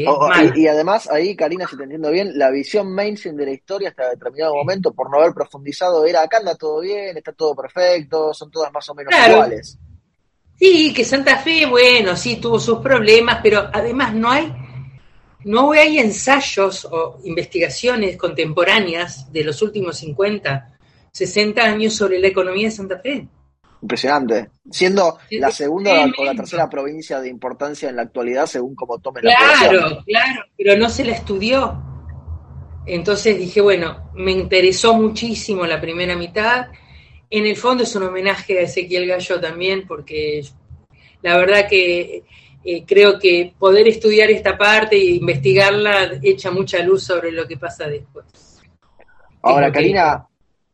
Oh, 0.08 0.30
y, 0.56 0.68
además, 0.68 1.10
ahí, 1.12 1.36
Karina, 1.36 1.68
si 1.68 1.78
te 1.78 1.84
entiendo 1.84 2.10
bien, 2.12 2.38
la 2.38 2.50
visión 2.50 2.94
mainstream 2.94 3.36
de 3.36 3.46
la 3.46 3.52
historia 3.52 3.90
hasta 3.90 4.10
determinado 4.10 4.56
momento, 4.56 4.94
por 4.94 5.12
no 5.12 5.20
haber 5.20 5.34
profundizado, 5.34 6.06
era 6.06 6.24
acá 6.24 6.38
anda 6.38 6.56
todo 6.56 6.80
bien, 6.80 7.18
está 7.18 7.34
todo 7.34 7.54
perfecto, 7.56 8.34
son 8.34 8.50
todas 8.50 8.72
más 8.72 8.88
o 8.90 8.96
menos 8.96 9.14
iguales. 9.14 9.78
Sí, 10.58 10.94
que 10.94 11.04
Santa 11.04 11.38
Fe, 11.38 11.66
bueno, 11.66 12.16
sí 12.16 12.38
tuvo 12.38 12.60
sus 12.60 12.80
problemas, 12.80 13.40
pero 13.44 13.70
además 13.74 14.14
no 14.14 14.32
hay 14.32 14.54
no 15.44 15.72
hay 15.72 16.00
ensayos 16.00 16.86
o 16.86 17.20
investigaciones 17.24 18.18
contemporáneas 18.18 19.32
de 19.32 19.44
los 19.44 19.62
últimos 19.62 19.98
50, 19.98 20.78
60 21.12 21.62
años 21.62 21.96
sobre 21.96 22.20
la 22.20 22.28
economía 22.28 22.68
de 22.68 22.72
Santa 22.72 23.00
Fe. 23.00 23.28
Impresionante. 23.82 24.50
Siendo 24.70 25.18
la 25.32 25.50
segunda 25.50 26.06
o 26.18 26.24
la 26.24 26.36
tercera 26.36 26.70
provincia 26.70 27.20
de 27.20 27.30
importancia 27.30 27.90
en 27.90 27.96
la 27.96 28.04
actualidad, 28.04 28.46
según 28.46 28.76
como 28.76 29.00
tome 29.00 29.22
la 29.24 29.36
Claro, 29.36 30.04
claro, 30.06 30.46
pero 30.56 30.78
no 30.78 30.88
se 30.90 31.04
la 31.04 31.14
estudió. 31.14 31.82
Entonces 32.86 33.38
dije, 33.38 33.62
bueno, 33.62 34.12
me 34.14 34.32
interesó 34.32 34.94
muchísimo 34.94 35.66
la 35.66 35.82
primera 35.82 36.16
mitad. 36.16 36.68
En 37.30 37.46
el 37.46 37.56
fondo 37.56 37.84
es 37.84 37.96
un 37.96 38.04
homenaje 38.04 38.60
a 38.60 38.64
Ezequiel 38.64 39.08
Gallo 39.08 39.40
también, 39.40 39.88
porque 39.88 40.44
la 41.24 41.38
verdad 41.38 41.68
que 41.68 42.24
eh, 42.64 42.86
creo 42.86 43.18
que 43.18 43.54
poder 43.58 43.88
estudiar 43.88 44.30
esta 44.30 44.58
parte 44.58 44.96
e 44.96 45.16
investigarla 45.16 46.20
echa 46.22 46.52
mucha 46.52 46.82
luz 46.84 47.04
sobre 47.04 47.32
lo 47.32 47.48
que 47.48 47.58
pasa 47.58 47.88
después. 47.88 48.26
Ahora, 49.42 49.72
Karina, 49.72 50.28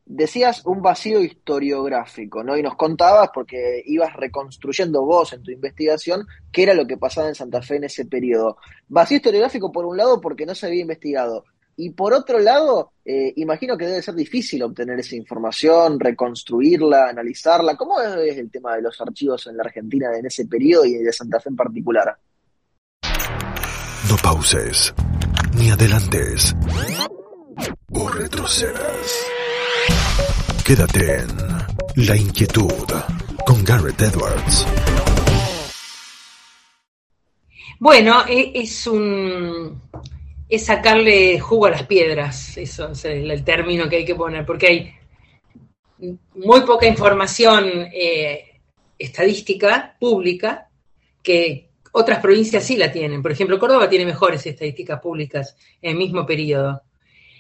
decías 0.06 0.66
un 0.66 0.82
vacío 0.82 1.22
historiográfico, 1.22 2.44
¿no? 2.44 2.58
Y 2.58 2.64
nos 2.64 2.76
contabas, 2.76 3.30
porque 3.34 3.82
ibas 3.86 4.14
reconstruyendo 4.14 5.04
vos 5.04 5.34
en 5.34 5.44
tu 5.44 5.52
investigación, 5.52 6.26
qué 6.52 6.64
era 6.64 6.74
lo 6.74 6.88
que 6.88 6.98
pasaba 6.98 7.28
en 7.28 7.36
Santa 7.36 7.62
Fe 7.62 7.78
en 7.78 7.86
ese 7.86 8.06
periodo. 8.06 8.58
Vacío 8.88 9.18
historiográfico, 9.18 9.72
por 9.72 9.86
un 9.86 9.98
lado, 9.98 10.20
porque 10.20 10.46
no 10.46 10.56
se 10.56 10.68
había 10.68 10.82
investigado. 10.82 11.46
Y 11.80 11.92
por 11.92 12.12
otro 12.12 12.40
lado, 12.40 12.94
eh, 13.06 13.34
imagino 13.36 13.78
que 13.78 13.86
debe 13.86 14.02
ser 14.02 14.16
difícil 14.16 14.64
obtener 14.64 15.00
esa 15.00 15.16
información, 15.16 16.00
reconstruirla, 16.00 17.10
analizarla. 17.10 17.78
¿Cómo 17.78 18.02
es 18.02 18.36
el 18.36 18.50
tema 18.50 18.76
de 18.76 18.82
los 18.82 19.00
archivos 19.00 19.46
en 19.46 19.58
la 19.58 19.64
Argentina 19.64 20.08
en 20.18 20.26
ese 20.26 20.48
periodo 20.48 20.86
y 20.86 20.96
de 20.96 21.14
Santa 21.14 21.40
Fe 21.40 21.50
en 21.50 21.56
particular? 21.56 22.18
No 24.10 24.16
pauses, 24.24 24.92
ni 25.56 25.70
adelantes, 25.70 26.56
o 27.94 28.10
retrocedas. 28.10 29.28
Quédate 30.66 31.20
en 31.20 32.08
La 32.08 32.16
Inquietud 32.16 32.90
con 33.46 33.64
Garrett 33.64 34.02
Edwards. 34.02 34.66
Bueno, 37.80 38.24
e, 38.28 38.52
es 38.56 38.88
un 38.88 39.80
es 40.50 40.66
sacarle 40.66 41.40
jugo 41.40 41.66
a 41.66 41.72
las 41.72 41.84
piedras, 41.84 42.58
eso 42.58 42.92
es 42.92 43.06
el, 43.06 43.44
término 43.44 43.90
que 43.90 43.98
hay 43.98 44.06
que 44.06 44.16
poner, 44.16 44.46
porque 44.46 44.68
hay 44.68 44.94
muy 46.36 46.62
poca 46.62 46.86
información 46.86 47.88
eh, 47.94 48.60
estadística 48.98 49.96
pública 50.00 50.70
que 51.22 51.68
otras 51.92 52.20
provincias 52.20 52.64
sí 52.64 52.78
la 52.78 52.92
tienen. 52.92 53.22
Por 53.22 53.32
ejemplo, 53.32 53.60
Córdoba 53.60 53.90
tiene 53.90 54.06
mejores 54.06 54.46
estadísticas 54.46 55.02
públicas 55.02 55.58
en 55.82 55.92
el 55.92 55.98
mismo 55.98 56.26
periodo. 56.26 56.84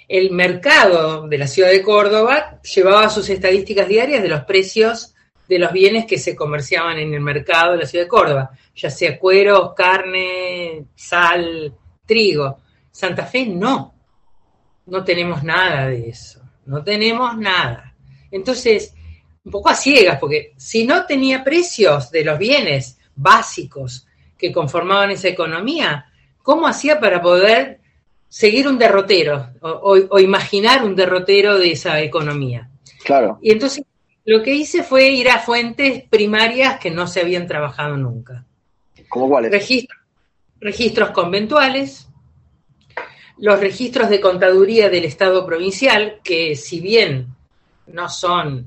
El 0.08 0.32
mercado 0.32 1.28
de 1.28 1.38
la 1.38 1.48
ciudad 1.48 1.70
de 1.70 1.84
Córdoba 1.84 2.60
llevaba 2.62 3.10
sus 3.10 3.30
estadísticas 3.30 3.88
diarias 3.88 4.24
de 4.24 4.30
los 4.30 4.44
precios 4.44 5.14
de 5.48 5.60
los 5.60 5.72
bienes 5.72 6.06
que 6.06 6.18
se 6.18 6.36
comerciaban 6.36 6.98
en 6.98 7.14
el 7.14 7.22
mercado 7.22 7.74
de 7.74 7.78
la 7.80 7.86
ciudad 7.86 8.06
de 8.06 8.10
Córdoba, 8.10 8.52
ya 8.76 8.90
sea 8.90 9.18
cueros, 9.18 9.74
carne, 9.74 10.86
sal, 10.96 11.74
trigo. 12.06 12.58
Santa 12.98 13.27
Fe 13.27 13.46
no, 13.46 13.94
no 14.88 15.04
tenemos 15.04 15.44
nada 15.44 15.86
de 15.86 16.10
eso, 16.10 16.42
no 16.66 16.84
tenemos 16.84 17.38
nada. 17.38 17.94
Entonces, 18.32 18.92
un 19.44 19.51
poco 19.51 19.70
a 19.70 19.75
ciegas, 19.75 20.18
porque 20.20 20.56
si 20.58 20.84
no 20.84 21.06
tenía 21.06 21.44
precios 21.44 22.10
de 22.10 22.25
los 22.25 22.39
bienes 22.39 22.98
básicos 23.16 24.08
que 24.36 24.51
conformaban 24.51 25.12
esa 25.12 25.27
economía, 25.27 26.08
¿cómo 26.42 26.66
hacía 26.66 27.00
para 27.00 27.22
poder 27.22 27.82
seguir 28.30 28.68
un 28.68 28.80
derrotero 28.80 29.51
o, 29.62 30.18
imaginar 30.18 30.84
un 30.84 30.96
derrotero 30.96 31.60
de 31.60 31.74
esa 31.74 32.01
economía? 32.01 32.68
Claro. 33.06 33.38
Y 33.44 33.51
entonces 33.51 33.86
lo 34.25 34.42
que 34.42 34.56
hice 34.56 34.82
fue 34.82 35.10
ir 35.10 35.30
a 35.30 35.38
fuentes 35.38 36.01
primarias 36.10 36.80
que 36.80 36.89
no 36.89 37.06
se 37.06 37.22
habían 37.22 37.46
trabajado 37.46 37.96
nunca. 37.96 38.44
¿Cómo 39.08 39.30
cuáles? 39.30 39.51
registros 40.60 41.12
conventuales, 41.12 42.07
los 43.39 43.60
registros 43.60 44.10
de 44.10 44.20
contaduría 44.20 44.89
del 44.89 45.06
Estado 45.06 45.46
provincial, 45.46 46.20
que 46.24 46.56
si 46.56 46.79
bien 46.79 47.27
no 47.88 48.10
son, 48.10 48.65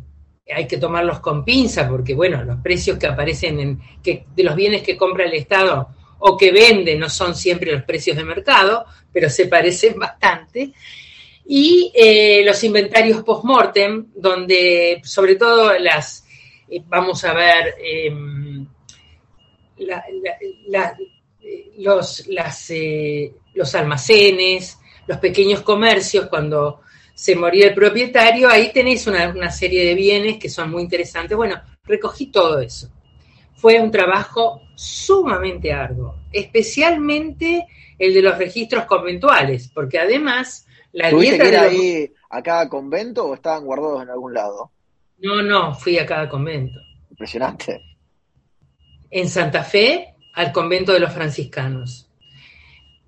hay 0.55 0.67
que 0.67 0.79
tomarlos 0.79 1.21
con 1.21 1.45
pinza, 1.45 1.89
porque 1.89 2.15
bueno, 2.15 2.43
los 2.45 2.61
precios 2.61 2.99
que 2.99 3.07
aparecen 3.07 3.61
en, 3.61 3.81
que, 4.03 4.27
de 4.35 4.45
los 4.45 4.55
bienes 4.55 4.83
que 4.83 4.97
compra 4.97 5.25
el 5.25 5.35
Estado 5.35 5.89
o 6.21 6.37
que 6.37 6.53
vende 6.53 6.97
no 6.97 7.09
son 7.09 7.35
siempre 7.35 7.73
los 7.73 7.83
precios 7.83 8.17
de 8.17 8.25
mercado, 8.25 8.85
pero 9.13 9.29
se 9.29 9.47
parecen 9.47 9.95
bastante. 9.99 10.73
Y 11.47 11.91
eh, 11.95 12.43
los 12.45 12.63
inventarios 12.63 13.25
post-mortem, 13.25 14.07
donde 14.15 15.01
sobre 15.03 15.35
todo 15.35 15.77
las, 15.79 16.25
eh, 16.69 16.81
vamos 16.87 17.25
a 17.25 17.35
ver, 17.35 17.75
em, 17.83 18.67
los, 21.79 22.27
las, 22.29 22.71
eh, 22.71 23.33
los 23.55 23.75
almacenes, 23.75 24.79
los 25.07 25.19
pequeños 25.19 25.63
comercios, 25.63 26.29
cuando 26.29 26.81
se 27.15 27.37
moría 27.37 27.69
el 27.69 27.75
propietario, 27.75 28.49
ahí 28.49 28.73
tenéis 28.73 29.07
una, 29.07 29.51
serie 29.51 29.85
de 29.85 29.95
bienes 29.95 30.39
que 30.39 30.49
son 30.49 30.71
muy 30.71 30.83
interesantes. 30.83 31.37
Bueno, 31.37 31.61
recogí 31.85 32.27
todo 32.27 32.61
eso. 32.61 32.91
Fue 33.55 33.79
un 33.79 33.91
trabajo 33.91 34.63
sumamente 34.75 35.73
arduo, 35.73 36.17
especialmente 36.33 37.67
el 37.99 38.15
de 38.15 38.23
los 38.23 38.39
registros 38.39 38.87
conventuales, 38.87 39.71
porque 39.75 39.99
además 39.99 40.67
la 40.93 41.11
dieta 41.11 41.45
que 41.45 41.49
ir 41.49 41.59
ahí 41.59 42.13
a 42.31 42.43
cada 42.43 42.69
convento 42.69 43.27
o 43.27 43.35
estaban 43.35 43.65
guardados 43.65 44.03
en 44.03 44.11
algún 44.11 44.33
lado? 44.33 44.71
No, 45.19 45.43
no, 45.43 45.75
fui 45.75 45.99
a 45.99 46.07
cada 46.07 46.29
convento. 46.29 46.79
Impresionante. 47.11 47.83
En 49.11 49.29
Santa 49.29 49.63
Fe, 49.63 50.15
al 50.35 50.53
convento 50.53 50.93
de 50.93 51.01
los 51.01 51.13
franciscanos, 51.13 52.10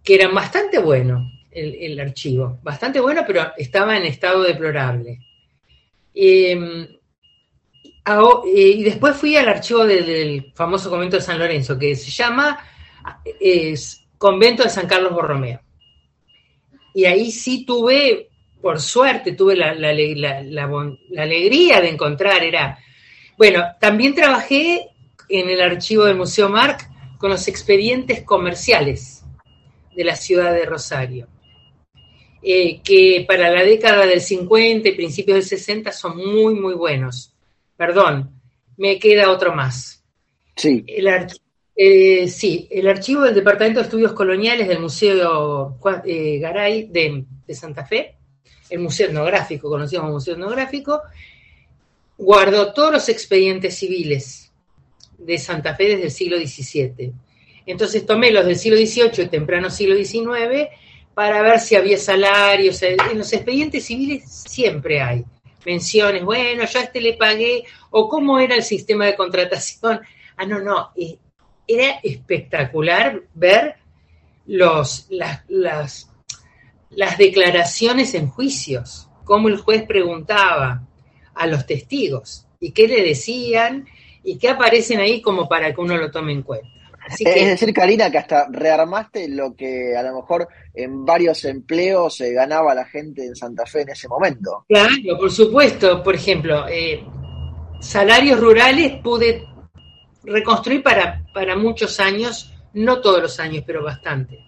que 0.03 0.15
eran 0.15 0.35
bastante 0.35 0.79
buenos 0.79 1.33
el, 1.51 2.01
archivo, 2.01 2.59
bastante 2.63 3.01
bueno, 3.01 3.23
pero 3.27 3.53
estaba 3.57 3.97
en 3.97 4.07
estado 4.07 4.43
deplorable. 4.43 5.21
Em, 6.15 6.87
eh, 8.05 8.51
y 8.55 8.83
después 8.83 9.17
fui 9.17 9.37
al 9.37 9.49
archivo 9.49 9.85
del, 9.87 10.53
famoso 10.55 10.91
convento 10.91 11.17
de 11.17 11.23
San 11.23 11.39
Lorenzo, 11.39 11.79
que 11.79 11.95
se 11.95 12.11
llama 12.11 12.59
Convento 14.19 14.63
de 14.63 14.71
San 14.71 14.87
Carlos 14.87 15.13
Borromeo. 15.13 15.61
Y 16.95 17.05
ahí 17.05 17.31
sí 17.31 17.65
tuve, 17.65 18.29
por 18.61 18.81
suerte, 18.81 19.33
tuve 19.33 19.57
la, 19.57 19.75
la, 19.75 19.93
la 19.93 21.23
alegría 21.23 21.81
de 21.81 21.91
encontrar, 21.91 22.43
era, 22.43 22.79
bueno, 23.37 23.65
también 23.79 24.15
trabajé 24.15 24.89
en 25.29 25.49
el 25.49 25.61
archivo 25.61 26.05
del 26.05 26.17
Museo 26.17 26.49
Marc 26.49 26.89
con 27.19 27.31
los 27.31 27.47
expedientes 27.47 28.23
comerciales 28.23 29.22
de 29.95 30.05
la 30.05 30.17
ciudad 30.17 30.53
de 30.53 30.67
Rosario. 30.67 31.29
Eh, 32.43 32.81
que 32.83 33.25
para 33.27 33.51
la 33.51 33.63
década 33.63 34.05
del 34.05 34.21
50 34.21 34.89
y 34.89 34.93
principios 34.93 35.37
del 35.37 35.45
60 35.45 35.93
son 35.93 36.17
muy, 36.17 36.55
muy 36.55 36.75
buenos. 36.75 37.33
Perdón, 37.77 38.33
me 38.77 38.99
queda 38.99 39.31
otro 39.31 39.55
más. 39.55 40.03
Sí. 40.57 40.85
El 40.89 41.07
eh, 41.75 42.29
sí, 42.29 42.69
el 42.71 42.87
archivo 42.87 43.23
del 43.23 43.35
Departamento 43.35 43.81
de 43.81 43.85
Estudios 43.85 44.13
Coloniales 44.13 44.69
del 44.69 44.81
Museo 44.81 45.79
eh, 46.05 46.39
Garay 46.39 46.89
de, 46.89 47.25
de, 47.47 47.55
Santa 47.55 47.87
Fe, 47.87 48.17
el 48.69 48.81
Museo 48.81 49.09
Etnográfico, 49.09 49.71
conocido 49.71 50.03
como 50.03 50.15
Museo 50.15 50.35
Etnográfico, 50.35 51.01
guardó 52.19 52.73
todos 52.75 52.93
los 52.93 53.09
expedientes 53.09 53.77
civiles 53.79 54.53
de 55.17 55.39
Santa 55.39 55.75
Fe 55.75 55.89
desde 55.89 56.05
el 56.05 56.11
siglo 56.11 56.37
XVII. 56.37 57.13
Entonces 57.67 58.05
tomé 58.07 58.31
los 58.31 58.45
del 58.47 58.57
siglo 58.57 58.77
XVIII 58.77 59.25
y 59.25 59.29
temprano 59.29 59.71
siglo 59.71 59.97
XIX 59.97 60.69
para 61.15 61.43
ver 61.43 61.61
si 61.61 61.77
había 61.77 61.99
salarios. 61.99 62.83
En 62.83 63.19
los 63.19 63.33
expedientes 63.33 63.85
civiles 63.85 64.25
siempre 64.47 65.01
hay 65.01 65.25
menciones, 65.65 66.25
bueno, 66.25 66.65
yo 66.65 66.81
a 66.81 66.83
este 66.83 67.01
le 67.01 67.13
pagué, 67.15 67.65
o 67.91 68.09
cómo 68.09 68.39
era 68.41 68.57
el 68.57 68.63
sistema 68.63 69.07
de 69.07 69.17
contratación. 69.17 70.01
Ah, 70.35 70.47
no, 70.47 70.61
no, 70.61 70.93
eh, 70.97 71.19
era 71.69 72.01
espectacular 72.03 73.23
ver 73.35 73.77
los, 74.47 75.07
las, 75.11 76.09
las 76.89 77.19
declaraciones 77.19 78.15
en 78.15 78.29
juicios, 78.29 79.09
cómo 79.25 79.49
el 79.49 79.59
juez 79.59 79.85
preguntaba 79.87 80.89
a 81.35 81.47
los 81.47 81.67
testigos 81.67 82.47
y 82.59 82.73
qué 82.73 82.89
le 82.89 83.03
decían 83.03 83.87
y 84.25 84.39
qué 84.39 84.49
aparecen 84.49 85.01
ahí 85.01 85.21
como 85.21 85.47
para 85.47 85.75
que 85.75 85.81
uno 85.83 85.99
lo 85.99 86.11
tome 86.11 86.33
en 86.33 86.43
cuenta 86.43 86.82
es 87.19 87.47
decir, 87.47 87.73
Karina, 87.75 88.11
que 88.11 88.19
hasta 88.19 88.47
rearmaste 88.51 89.29
lo 89.29 89.55
que 89.55 89.97
a 89.97 90.03
lo 90.03 90.17
mejor 90.17 90.49
en 90.75 91.05
varios 91.05 91.45
empleos 91.45 92.17
se 92.17 92.33
ganaba 92.33 92.75
la 92.75 92.85
gente 92.85 93.25
en 93.25 93.35
Santa 93.35 93.67
Fe 93.67 93.83
en 93.83 93.91
ese 93.91 94.09
momento. 94.09 94.65
Claro, 94.69 95.19
por 95.19 95.31
supuesto. 95.31 96.03
Por 96.03 96.15
ejemplo, 96.15 96.67
eh, 96.69 97.05
salarios 97.81 98.39
rurales 98.39 99.01
pude 99.03 99.45
reconstruir 100.25 100.83
para, 100.83 101.25
para 101.35 101.57
muchos 101.57 101.99
años, 102.01 102.53
no 102.75 103.01
todos 103.01 103.21
los 103.21 103.41
años, 103.41 103.65
pero 103.67 103.83
bastante. 103.83 104.39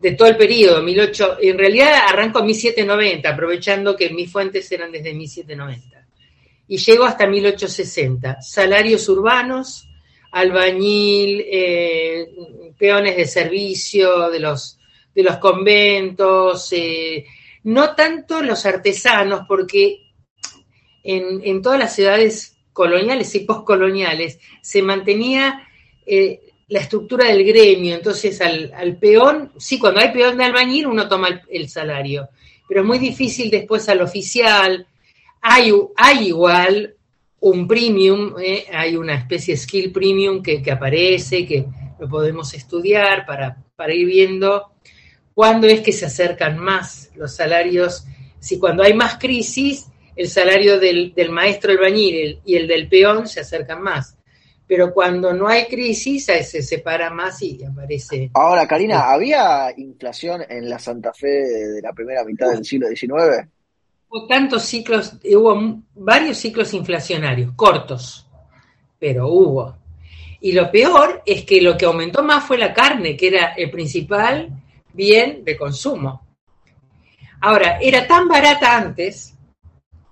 De 0.00 0.12
todo 0.12 0.28
el 0.28 0.36
periodo, 0.36 0.84
18, 0.84 1.38
en 1.40 1.58
realidad 1.58 1.92
arranco 2.08 2.40
en 2.40 2.46
1790, 2.46 3.28
aprovechando 3.28 3.96
que 3.96 4.10
mis 4.10 4.30
fuentes 4.30 4.70
eran 4.70 4.92
desde 4.92 5.14
1790. 5.14 6.06
Y 6.68 6.76
llego 6.78 7.04
hasta 7.04 7.26
1860. 7.26 8.42
Salarios 8.42 9.08
urbanos, 9.08 9.85
albañil, 10.36 11.44
eh, 11.50 12.28
peones 12.78 13.16
de 13.16 13.26
servicio 13.26 14.28
de 14.28 14.38
los, 14.38 14.78
de 15.14 15.22
los 15.22 15.38
conventos, 15.38 16.68
eh, 16.72 17.24
no 17.64 17.94
tanto 17.94 18.42
los 18.42 18.66
artesanos, 18.66 19.46
porque 19.48 20.12
en, 21.02 21.62
todas 21.62 21.78
las 21.78 21.94
ciudades 21.94 22.58
coloniales 22.74 23.34
y 23.34 23.40
postcoloniales 23.40 24.38
se 24.60 24.82
mantenía 24.82 25.66
eh, 26.04 26.40
la 26.68 26.80
estructura 26.80 27.28
del 27.28 27.42
gremio, 27.42 27.94
entonces 27.94 28.38
al, 28.42 28.98
peón, 29.00 29.52
sí, 29.56 29.78
cuando 29.78 30.00
hay 30.00 30.12
peón 30.12 30.36
de 30.36 30.44
albañil 30.44 30.86
uno 30.86 31.08
toma 31.08 31.28
el, 31.28 31.40
el 31.48 31.68
salario, 31.70 32.28
pero 32.68 32.82
es 32.82 32.86
muy 32.86 32.98
difícil 32.98 33.48
después 33.48 33.88
al 33.88 34.02
oficial, 34.02 34.86
hay, 35.40 35.72
hay 35.96 36.28
igual 36.28 36.95
un 37.50 37.68
premium, 37.68 38.34
eh, 38.42 38.66
hay 38.72 38.96
una 38.96 39.14
especie 39.14 39.54
de 39.54 39.60
skill 39.60 39.92
premium 39.92 40.42
que, 40.42 40.62
aparece, 40.70 41.46
que 41.46 41.64
lo 41.98 42.08
podemos 42.08 42.52
estudiar 42.54 43.24
para, 43.24 43.56
para, 43.76 43.94
ir 43.94 44.06
viendo 44.06 44.72
cuándo 45.32 45.66
es 45.66 45.80
que 45.80 45.92
se 45.92 46.06
acercan 46.06 46.58
más 46.58 47.10
los 47.14 47.34
salarios, 47.34 48.04
si 48.40 48.58
cuando 48.58 48.82
hay 48.82 48.94
más 48.94 49.18
crisis, 49.18 49.86
el 50.16 50.28
salario 50.28 50.80
del, 50.80 51.12
maestro 51.30 51.70
albañil 51.72 52.40
y 52.44 52.56
el 52.56 52.66
del 52.66 52.88
peón 52.88 53.28
se 53.28 53.40
acercan 53.40 53.82
más. 53.82 54.16
Pero 54.66 54.92
cuando 54.92 55.32
no 55.32 55.46
hay 55.46 55.66
crisis, 55.66 56.24
se 56.24 56.62
separa 56.62 57.10
más 57.10 57.40
y 57.42 57.62
aparece. 57.62 58.30
Ahora, 58.34 58.66
Karina, 58.66 59.12
¿había 59.12 59.72
inflación 59.76 60.42
en 60.48 60.68
la 60.68 60.80
Santa 60.80 61.12
Fe 61.12 61.28
de 61.28 61.80
la 61.80 61.92
primera 61.92 62.24
mitad 62.24 62.50
del 62.50 62.64
siglo 62.64 62.88
XIX? 62.88 63.46
Hubo 64.16 64.26
tantos 64.26 64.62
ciclos, 64.62 65.12
hubo 65.24 65.82
varios 65.94 66.38
ciclos 66.38 66.72
inflacionarios, 66.72 67.52
cortos, 67.54 68.26
pero 68.98 69.28
hubo. 69.28 69.76
Y 70.40 70.52
lo 70.52 70.70
peor 70.70 71.22
es 71.26 71.44
que 71.44 71.60
lo 71.60 71.76
que 71.76 71.84
aumentó 71.84 72.22
más 72.22 72.44
fue 72.44 72.56
la 72.56 72.72
carne, 72.72 73.14
que 73.14 73.28
era 73.28 73.52
el 73.52 73.70
principal 73.70 74.48
bien 74.94 75.44
de 75.44 75.54
consumo. 75.54 76.26
Ahora, 77.42 77.78
era 77.78 78.06
tan 78.06 78.26
barata 78.26 78.78
antes 78.78 79.34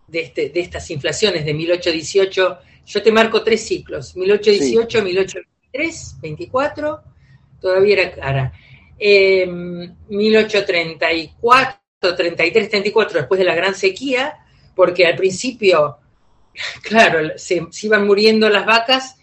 de, 0.06 0.20
este, 0.20 0.50
de 0.50 0.60
estas 0.60 0.90
inflaciones 0.90 1.42
de 1.42 1.54
1818, 1.54 2.58
yo 2.84 3.02
te 3.02 3.10
marco 3.10 3.42
tres 3.42 3.66
ciclos, 3.66 4.14
1818, 4.16 5.02
1823, 5.02 6.16
24, 6.20 7.02
todavía 7.58 8.02
era 8.02 8.12
cara. 8.12 8.52
Eh, 8.98 9.46
1834, 9.46 11.83
33, 12.12 12.68
34, 12.68 13.20
después 13.20 13.38
de 13.38 13.44
la 13.44 13.54
gran 13.54 13.74
sequía, 13.74 14.44
porque 14.74 15.06
al 15.06 15.16
principio, 15.16 15.98
claro, 16.82 17.36
se, 17.36 17.66
iban 17.82 18.06
muriendo 18.06 18.48
las 18.48 18.66
vacas, 18.66 19.16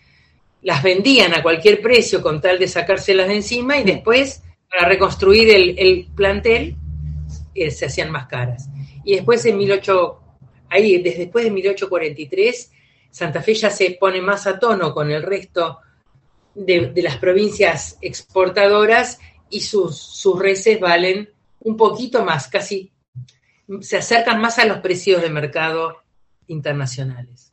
las 0.61 0.83
vendían 0.83 1.33
a 1.33 1.41
cualquier 1.41 1.81
precio 1.81 2.21
con 2.21 2.39
tal 2.39 2.59
de 2.59 2.67
sacárselas 2.67 3.27
de 3.27 3.35
encima 3.35 3.77
y 3.77 3.83
después, 3.83 4.43
para 4.69 4.87
reconstruir 4.87 5.49
el, 5.49 6.07
plantel, 6.15 6.75
eh, 7.53 7.71
se 7.71 7.85
hacían 7.85 8.11
más 8.11 8.27
caras. 8.27 8.69
Y 9.03 9.15
después 9.15 9.43
en 9.45 9.57
18, 9.57 10.19
ahí, 10.69 11.01
desde 11.01 11.19
después 11.19 11.45
de 11.45 11.51
1843, 11.51 12.71
Santa 13.09 13.41
Fe 13.41 13.55
ya 13.55 13.69
se 13.69 13.91
pone 13.99 14.21
más 14.21 14.47
a 14.47 14.57
tono 14.59 14.93
con 14.93 15.11
el 15.11 15.23
resto 15.23 15.79
de, 16.55 16.93
las 16.95 17.17
provincias 17.17 17.97
exportadoras 18.01 19.19
y 19.49 19.61
sus, 19.61 19.97
sus 19.97 20.39
reses 20.39 20.79
valen 20.79 21.29
un 21.61 21.77
poquito 21.77 22.23
más, 22.23 22.47
casi 22.47 22.91
se 23.81 23.97
acercan 23.97 24.41
más 24.41 24.59
a 24.59 24.65
los 24.65 24.79
precios 24.79 25.21
de 25.21 25.29
mercado 25.29 25.97
internacionales. 26.47 27.51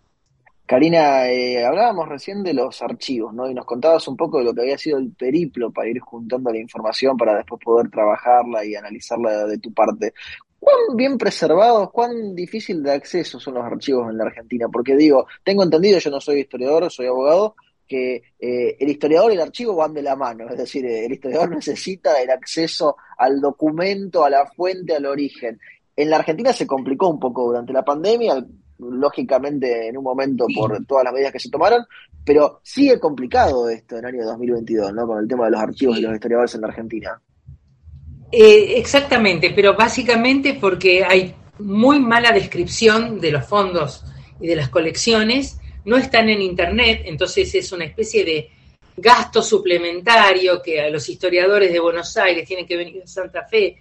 Karina, 0.67 1.31
eh, 1.31 1.65
hablábamos 1.65 2.09
recién 2.09 2.43
de 2.43 2.53
los 2.53 2.83
archivos, 2.83 3.33
¿no? 3.33 3.49
Y 3.49 3.55
nos 3.55 3.65
contabas 3.65 4.07
un 4.07 4.19
poco 4.19 4.39
de 4.39 4.45
lo 4.45 4.53
que 4.53 4.61
había 4.61 4.77
sido 4.77 4.99
el 4.99 5.13
periplo 5.13 5.71
para 5.71 5.89
ir 5.89 5.99
juntando 6.01 6.53
la 6.53 6.59
información 6.59 7.17
para 7.17 7.37
después 7.37 7.59
poder 7.65 7.91
trabajarla 7.91 8.65
y 8.67 8.75
analizarla 8.75 9.47
de 9.47 9.59
tu 9.59 9.73
parte. 9.73 10.13
¿Cuán 10.61 10.97
bien 10.97 11.17
preservados, 11.17 11.91
cuán 11.91 12.35
difícil 12.35 12.83
de 12.83 12.93
acceso 12.93 13.41
son 13.41 13.55
los 13.55 13.65
archivos 13.65 14.11
en 14.11 14.19
la 14.19 14.25
Argentina? 14.25 14.69
Porque 14.71 14.95
digo, 14.95 15.27
tengo 15.43 15.63
entendido, 15.63 16.01
yo 16.01 16.11
no 16.11 16.21
soy 16.21 16.41
historiador, 16.41 16.91
soy 16.91 17.07
abogado, 17.07 17.55
que 17.89 18.23
eh, 18.39 18.77
el 18.79 18.89
historiador 18.89 19.33
y 19.33 19.35
el 19.35 19.41
archivo 19.41 19.75
van 19.75 19.95
de 19.95 20.03
la 20.03 20.15
mano, 20.15 20.49
es 20.49 20.59
decir, 20.59 20.87
el 20.87 21.11
historiador 21.11 21.51
necesita 21.51 22.21
el 22.21 22.31
acceso 22.31 22.97
al 23.17 23.41
documento, 23.41 24.25
a 24.25 24.31
la 24.31 24.47
fuente, 24.47 24.95
al 24.95 25.07
origen. 25.07 25.59
En 25.97 26.11
la 26.11 26.19
Argentina 26.19 26.53
se 26.53 26.67
complicó 26.67 27.09
un 27.09 27.19
poco 27.19 27.47
durante 27.47 27.73
la 27.73 27.85
pandemia, 27.85 28.45
lógicamente 28.79 29.89
en 29.89 29.97
un 29.97 30.05
momento 30.05 30.47
por 30.55 30.85
todas 30.87 31.05
las 31.05 31.13
medidas 31.13 31.33
que 31.33 31.41
se 31.41 31.51
tomaron, 31.51 31.85
pero 32.25 32.61
sigue 32.63 33.01
complicado 33.01 33.69
esto 33.69 33.97
en 33.97 34.05
el 34.05 34.15
año 34.15 34.27
2022, 34.27 34.93
¿no? 34.93 35.07
Con 35.07 35.19
el 35.19 35.29
tema 35.29 35.47
de 35.47 35.53
los 35.53 35.61
archivos 35.61 35.99
y 35.99 36.03
los 36.03 36.15
historiadores 36.15 36.55
en 36.55 36.61
la 36.61 36.69
Argentina. 36.69 37.21
Eh, 38.31 38.75
exactamente, 38.77 39.53
pero 39.55 39.75
básicamente 39.75 40.59
porque 40.61 41.03
hay 41.03 41.35
muy 41.59 41.99
mala 41.99 42.31
descripción 42.33 43.19
de 43.21 43.33
los 43.33 43.47
fondos 43.47 44.05
y 44.41 44.47
de 44.47 44.57
las 44.57 44.69
colecciones, 44.69 45.59
no 45.89 45.97
están 45.97 46.29
en 46.29 46.43
Internet, 46.43 47.03
entonces 47.07 47.55
es 47.55 47.73
una 47.73 47.87
especie 47.87 48.25
de 48.25 48.51
gasto 48.95 49.43
suplementario 49.43 50.61
que 50.61 50.83
a 50.83 50.91
los 50.91 51.09
historiadores 51.09 51.73
de 51.73 51.81
Buenos 51.81 52.17
Aires 52.17 52.47
tienen 52.47 52.67
que 52.67 52.77
venir 52.77 53.03
a 53.03 53.07
Santa 53.07 53.47
Fe, 53.47 53.77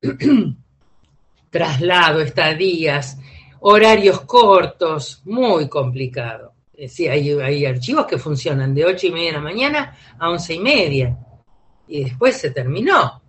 traslado, 1.50 2.20
estadías, 2.20 3.18
horarios 3.60 4.20
cortos, 4.22 5.22
muy 5.24 5.68
complicado. 5.68 6.54
Es 6.72 6.92
decir, 6.92 7.10
hay, 7.10 7.66
archivos 7.66 8.06
que 8.06 8.16
funcionan 8.16 8.74
de 8.74 8.84
ocho 8.84 9.08
y 9.08 9.10
media 9.10 9.32
de 9.32 9.36
la 9.36 9.42
mañana 9.42 9.98
a 10.18 10.30
once 10.30 10.54
y 10.54 10.60
media 10.60 11.18
y 11.88 12.04
después 12.04 12.36
se 12.36 12.52
terminó. 12.52 13.20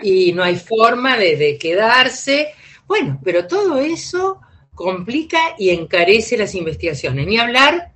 Y 0.00 0.32
no 0.32 0.42
hay 0.42 0.56
forma 0.56 1.18
de, 1.18 1.58
quedarse. 1.60 2.54
Bueno, 2.86 3.20
pero 3.22 3.46
todo 3.46 3.78
eso 3.78 4.40
complica 4.82 5.54
y 5.58 5.70
encarece 5.70 6.36
las 6.36 6.54
investigaciones. 6.54 7.26
Ni 7.26 7.38
hablar 7.38 7.92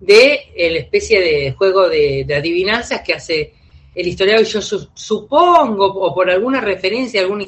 de 0.00 0.40
la 0.56 0.78
especie 0.78 1.20
de 1.20 1.52
juego 1.52 1.88
de, 1.88 2.26
adivinanzas 2.36 3.00
que 3.02 3.14
hace 3.14 3.54
el 3.94 4.06
historiador. 4.06 4.44
Yo 4.44 4.60
supongo, 4.60 5.86
o 5.86 6.14
por 6.14 6.28
alguna 6.28 6.60
referencia 6.60 7.20
algún, 7.20 7.46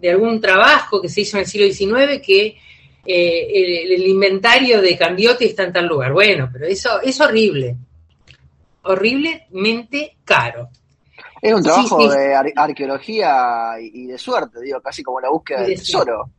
de 0.00 0.10
algún 0.10 0.40
trabajo 0.40 1.00
que 1.00 1.08
se 1.08 1.20
hizo 1.20 1.36
en 1.36 1.42
el 1.42 1.48
siglo 1.48 1.66
XIX, 1.66 2.20
que 2.24 2.56
eh, 3.04 3.94
el, 3.94 4.06
inventario 4.06 4.80
de 4.80 4.96
Cambiotti 4.96 5.44
está 5.44 5.64
en 5.64 5.72
tal 5.72 5.86
lugar. 5.86 6.12
Bueno, 6.12 6.48
pero 6.52 6.66
eso 6.66 7.00
es 7.02 7.20
horrible, 7.20 7.76
horriblemente 8.82 10.16
caro. 10.24 10.70
Es 11.40 11.54
un 11.54 11.62
trabajo 11.62 12.08
de 12.08 12.34
arqueología 12.56 13.74
y 13.80 14.06
de 14.06 14.18
suerte, 14.18 14.60
digo, 14.60 14.80
casi 14.80 15.04
como 15.04 15.20
la 15.20 15.28
búsqueda 15.28 15.62
del 15.62 15.78
tesoro. 15.78 16.30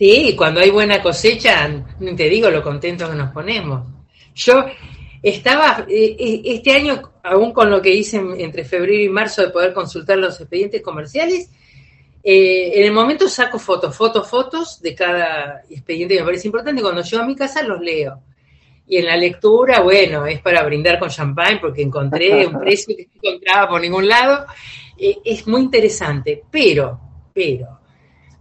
Sí, 0.00 0.34
cuando 0.34 0.60
hay 0.60 0.70
buena 0.70 1.02
cosecha, 1.02 1.68
te 2.16 2.30
digo 2.30 2.48
lo 2.48 2.62
contentos 2.62 3.10
que 3.10 3.14
nos 3.14 3.32
ponemos. 3.32 3.86
Yo 4.34 4.64
estaba, 5.22 5.84
eh, 5.86 6.16
eh, 6.18 6.40
este 6.42 6.72
año, 6.72 7.02
aún 7.22 7.52
con 7.52 7.70
lo 7.70 7.82
que 7.82 7.94
hice 7.94 8.16
entre 8.38 8.64
febrero 8.64 9.02
y 9.02 9.10
marzo 9.10 9.42
de 9.42 9.50
poder 9.50 9.74
consultar 9.74 10.16
los 10.16 10.40
expedientes 10.40 10.80
comerciales, 10.80 11.50
eh, 12.24 12.72
en 12.76 12.84
el 12.86 12.92
momento 12.92 13.28
saco 13.28 13.58
fotos, 13.58 13.94
fotos, 13.94 14.26
fotos 14.26 14.80
de 14.80 14.94
cada 14.94 15.64
expediente 15.68 16.14
que 16.14 16.20
me 16.20 16.26
parece 16.28 16.48
importante. 16.48 16.80
Cuando 16.80 17.02
llego 17.02 17.22
a 17.22 17.26
mi 17.26 17.36
casa 17.36 17.62
los 17.62 17.82
leo. 17.82 18.22
Y 18.86 18.96
en 18.96 19.04
la 19.04 19.18
lectura, 19.18 19.80
bueno, 19.80 20.24
es 20.24 20.40
para 20.40 20.62
brindar 20.62 20.98
con 20.98 21.10
champagne 21.10 21.58
porque 21.60 21.82
encontré 21.82 22.46
un 22.46 22.58
precio 22.58 22.96
que 22.96 23.06
no 23.22 23.28
encontraba 23.32 23.68
por 23.68 23.82
ningún 23.82 24.08
lado. 24.08 24.46
Eh, 24.96 25.18
es 25.26 25.46
muy 25.46 25.60
interesante, 25.60 26.42
pero, 26.50 26.98
pero, 27.34 27.79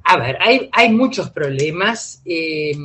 a 0.10 0.18
ver, 0.18 0.38
hay, 0.42 0.70
hay 0.72 0.90
muchos 0.90 1.30
problemas. 1.30 2.24
Eh, 2.26 2.76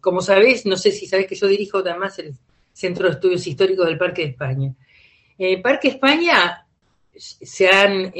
como 0.00 0.20
sabés, 0.20 0.66
no 0.66 0.76
sé 0.76 0.90
si 0.90 1.06
sabés 1.06 1.28
que 1.28 1.36
yo 1.36 1.46
dirijo 1.46 1.78
además 1.78 2.18
el 2.18 2.34
Centro 2.72 3.06
de 3.06 3.14
Estudios 3.14 3.46
Históricos 3.46 3.86
del 3.86 3.96
Parque 3.96 4.22
de 4.22 4.28
España. 4.30 4.74
En 5.38 5.54
el 5.54 5.62
Parque 5.62 5.86
España 5.86 6.66
se 7.14 7.68
han 7.68 8.12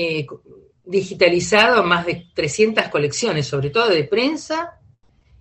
digitalizado 0.84 1.82
más 1.82 2.06
de 2.06 2.28
300 2.32 2.88
colecciones, 2.90 3.44
sobre 3.44 3.70
todo 3.70 3.88
de 3.88 4.04
prensa, 4.04 4.78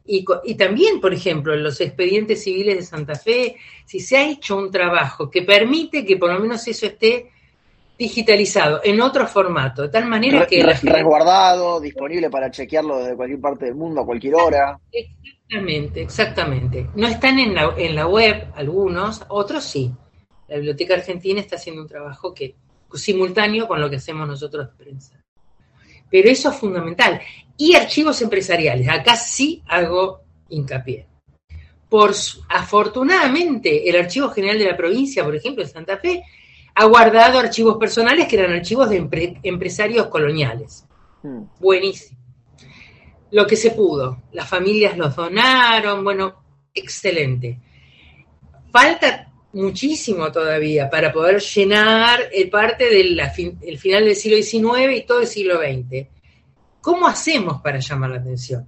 y, 0.06 0.26
y, 0.44 0.56
también, 0.56 1.00
por 1.00 1.14
ejemplo, 1.14 1.54
en 1.54 1.64
los 1.64 1.80
expedientes 1.82 2.44
civiles 2.44 2.78
de 2.78 2.84
Santa 2.84 3.14
Fe, 3.14 3.58
si 3.86 4.00
se 4.00 4.18
ha 4.18 4.28
hecho 4.28 4.58
un 4.58 4.72
trabajo 4.72 5.30
que 5.30 5.44
permite 5.44 6.04
que 6.04 6.18
por 6.18 6.34
lo 6.34 6.40
menos 6.40 6.68
eso 6.68 6.88
esté 6.88 7.30
digitalizado 8.04 8.82
en 8.84 9.02
otro 9.02 9.28
formato, 9.28 9.84
de 9.84 9.90
tal 9.90 10.06
manera 10.06 10.46
que... 10.46 10.62
resguardado, 10.62 11.80
disponible 11.80 12.30
para 12.30 12.52
chequearlo 12.52 13.00
desde 13.00 13.16
cualquier 13.16 13.42
parte 13.42 13.66
del 13.66 13.76
mundo, 13.76 14.02
a 14.02 14.06
cualquier 14.06 14.36
hora. 14.36 14.80
Exactamente, 14.92 16.02
exactamente. 16.02 16.90
No 16.96 17.08
están 17.08 17.40
en 17.40 17.56
la, 17.56 17.74
en 17.78 17.96
la 17.96 18.08
web 18.08 18.52
algunos, 18.56 19.24
otros 19.30 19.64
sí. 19.64 19.92
La 20.48 20.56
Biblioteca 20.58 20.96
Argentina 20.96 21.40
está 21.40 21.56
haciendo 21.56 21.82
un 21.82 21.88
trabajo 21.88 22.34
que 22.34 22.56
simultáneo 22.94 23.68
con 23.68 23.82
lo 23.82 23.90
que 23.90 23.96
hacemos 23.96 24.28
nosotros 24.28 24.68
de 24.68 24.84
prensa 24.84 25.24
pero 26.14 26.30
eso 26.30 26.52
es 26.52 26.58
fundamental. 26.58 27.20
Y 27.58 27.74
archivos 27.74 28.22
empresariales, 28.22 28.88
acá 28.88 29.16
sí 29.16 29.64
hago 29.68 30.22
hincapié. 30.48 31.08
Por, 31.90 32.14
afortunadamente, 32.50 33.90
el 33.90 33.96
Archivo 33.96 34.30
General 34.30 34.60
de 34.60 34.66
la 34.66 34.78
provincia, 34.78 35.24
por 35.24 35.36
ejemplo, 35.36 35.64
de 35.64 35.72
Santa 35.72 35.98
Fe, 35.98 36.22
ha 36.76 36.86
guardado 36.86 37.40
archivos 37.40 37.78
personales 37.78 38.28
que 38.28 38.38
eran 38.38 38.54
archivos 38.54 38.90
de 38.90 39.38
empresarios 39.44 40.08
coloniales. 40.08 40.86
Hmm. 41.22 41.44
Buenísimo. 41.60 42.20
Lo 43.32 43.48
que 43.48 43.56
se 43.56 43.72
pudo. 43.72 44.24
Las 44.32 44.48
familias 44.48 44.98
los 44.98 45.16
donaron, 45.16 46.04
bueno, 46.04 46.44
excelente. 46.74 47.60
Falta 48.72 49.32
muchísimo 49.54 50.32
todavía 50.32 50.90
para 50.90 51.14
poder 51.14 51.40
llenar 51.40 52.30
el 52.32 52.50
parte 52.50 52.90
del 52.90 53.78
final 53.78 54.06
del 54.06 54.16
siglo 54.16 54.38
XIX 54.38 54.98
y 54.98 55.06
todo 55.06 55.22
el 55.22 55.28
siglo 55.28 55.60
XX. 55.60 56.08
¿Cómo 56.82 57.08
hacemos 57.08 57.62
para 57.62 57.80
llamar 57.80 58.10
la 58.10 58.18
atención? 58.18 58.68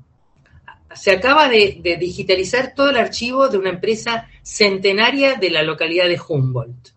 Se 0.93 1.11
acaba 1.11 1.49
de, 1.49 1.97
digitalizar 1.99 2.73
todo 2.73 2.91
el 2.91 2.97
archivo 2.97 3.49
de 3.49 3.57
una 3.57 3.71
empresa 3.71 4.29
centenaria 4.41 5.35
de 5.35 5.49
la 5.49 5.63
localidad 5.63 6.07
de 6.07 6.21
Humboldt, 6.25 6.94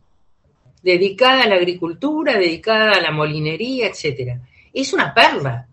dedicada 0.93 1.43
a 1.43 1.49
la 1.49 1.57
agricultura, 1.57 2.39
dedicada 2.39 2.93
a 2.93 3.01
la 3.01 3.11
molinería, 3.11 3.89
etc. 3.89 4.39
Es 4.73 4.93
una 4.93 5.13
perla, 5.13 5.69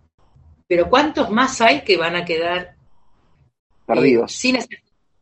pero 0.68 0.90
¿cuántos 0.90 1.30
más 1.30 1.62
hay 1.62 1.82
que 1.82 1.98
van 1.98 2.16
a 2.16 2.26
quedar 2.26 2.76
perdidos? 3.86 4.32
Eh, 4.32 4.38
sin 4.38 4.58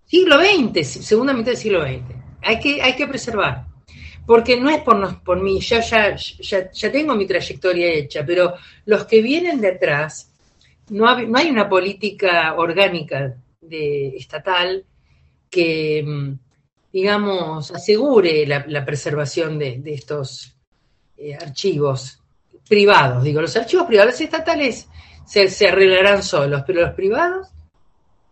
siglo 0.06 0.40
XX, 0.40 0.88
segunda 1.06 1.34
mitad 1.34 1.52
del 1.52 1.58
siglo 1.58 1.84
XX 1.84 2.24
hay 2.44 2.60
que, 2.60 2.82
hay 2.82 2.96
que 2.96 3.08
preservar. 3.08 3.66
Porque 4.26 4.60
no 4.60 4.70
es 4.70 4.82
por, 4.84 5.22
por 5.24 5.42
mí, 5.42 5.60
yo 5.60 5.80
ya, 5.82 6.16
ya, 6.16 6.92
tengo 6.92 7.16
mi 7.16 7.26
trayectoria 7.26 7.92
hecha, 7.92 8.26
pero 8.26 8.54
los 8.86 9.06
que 9.06 9.22
vienen 9.22 9.60
detrás, 9.60 10.32
no, 10.90 11.20
no 11.22 11.38
hay 11.38 11.50
una 11.50 11.68
política 11.68 12.54
orgánica 12.56 13.36
de, 13.60 14.16
estatal 14.16 14.86
que, 15.50 16.04
mm, 16.06 16.34
digamos, 16.94 17.72
asegure 17.72 18.46
la, 18.46 18.86
preservación 18.86 19.58
de, 19.58 19.82
estos 19.88 20.56
eh, 21.18 21.34
archivos 21.34 22.20
privados. 22.70 23.24
Digo, 23.24 23.42
los 23.42 23.58
archivos 23.58 23.88
privados 23.88 24.22
estatales 24.22 24.88
se, 25.26 25.50
se 25.50 25.68
arreglarán 25.68 26.22
solos, 26.22 26.64
pero 26.68 26.82
los 26.82 26.94
privados 26.94 27.48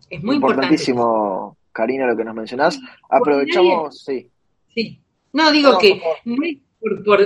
es 0.08 0.24
muy 0.24 0.36
importantísimo 0.36 1.58
Karina, 1.72 2.06
lo 2.06 2.16
que 2.16 2.24
nos 2.24 2.36
mencionás. 2.36 2.80
Aprovechamos, 3.10 4.04
sí. 4.04 4.30
Sí. 4.74 5.00
No, 5.34 5.52
digo 5.52 5.78
que 5.78 6.02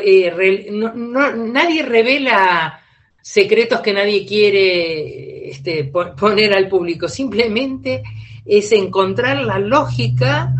eh, 0.04 0.72
nadie 0.72 1.84
revela 1.84 2.80
secretos 3.22 3.82
que 3.82 3.94
nadie 3.94 4.26
quiere 4.26 5.50
este, 5.50 5.86
poner 5.86 6.54
al 6.54 6.70
público. 6.70 7.08
Simplemente 7.08 8.04
es 8.46 8.72
encontrar 8.72 9.42
la 9.42 9.58
lógica 9.58 10.54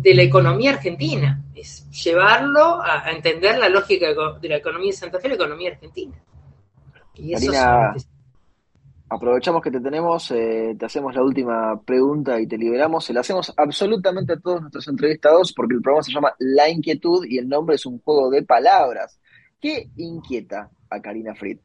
de 0.00 0.14
la 0.14 0.22
economía 0.22 0.72
argentina. 0.72 1.42
Es 1.54 1.88
llevarlo 1.90 2.80
a, 2.82 3.10
entender 3.10 3.58
la 3.58 3.68
lógica 3.68 4.08
de 4.40 4.48
la 4.48 4.56
economía 4.56 4.90
de 4.90 4.96
Santa 4.96 5.20
Fe, 5.20 5.28
la 5.28 5.34
economía 5.34 5.70
argentina. 5.70 6.16
Y 7.14 7.34
eso 7.34 7.52
Karina, 7.52 7.94
aprovechamos 9.10 9.62
que 9.62 9.70
te 9.70 9.80
tenemos, 9.80 10.30
eh, 10.30 10.74
te 10.78 10.86
hacemos 10.86 11.14
la 11.14 11.22
última 11.22 11.80
pregunta 11.82 12.40
y 12.40 12.46
te 12.46 12.56
liberamos. 12.56 13.04
Se 13.04 13.12
la 13.12 13.20
hacemos 13.20 13.52
absolutamente 13.56 14.34
a 14.34 14.38
todos 14.38 14.62
nuestros 14.62 14.88
entrevistados 14.88 15.52
porque 15.52 15.74
el 15.74 15.82
programa 15.82 16.02
se 16.02 16.12
llama 16.12 16.34
La 16.38 16.68
Inquietud 16.68 17.26
y 17.28 17.38
el 17.38 17.48
nombre 17.48 17.76
es 17.76 17.84
un 17.84 18.00
juego 18.00 18.30
de 18.30 18.42
palabras. 18.42 19.20
¿Qué 19.60 19.90
inquieta 19.96 20.70
a 20.88 21.00
Karina 21.02 21.34
Fried? 21.34 21.58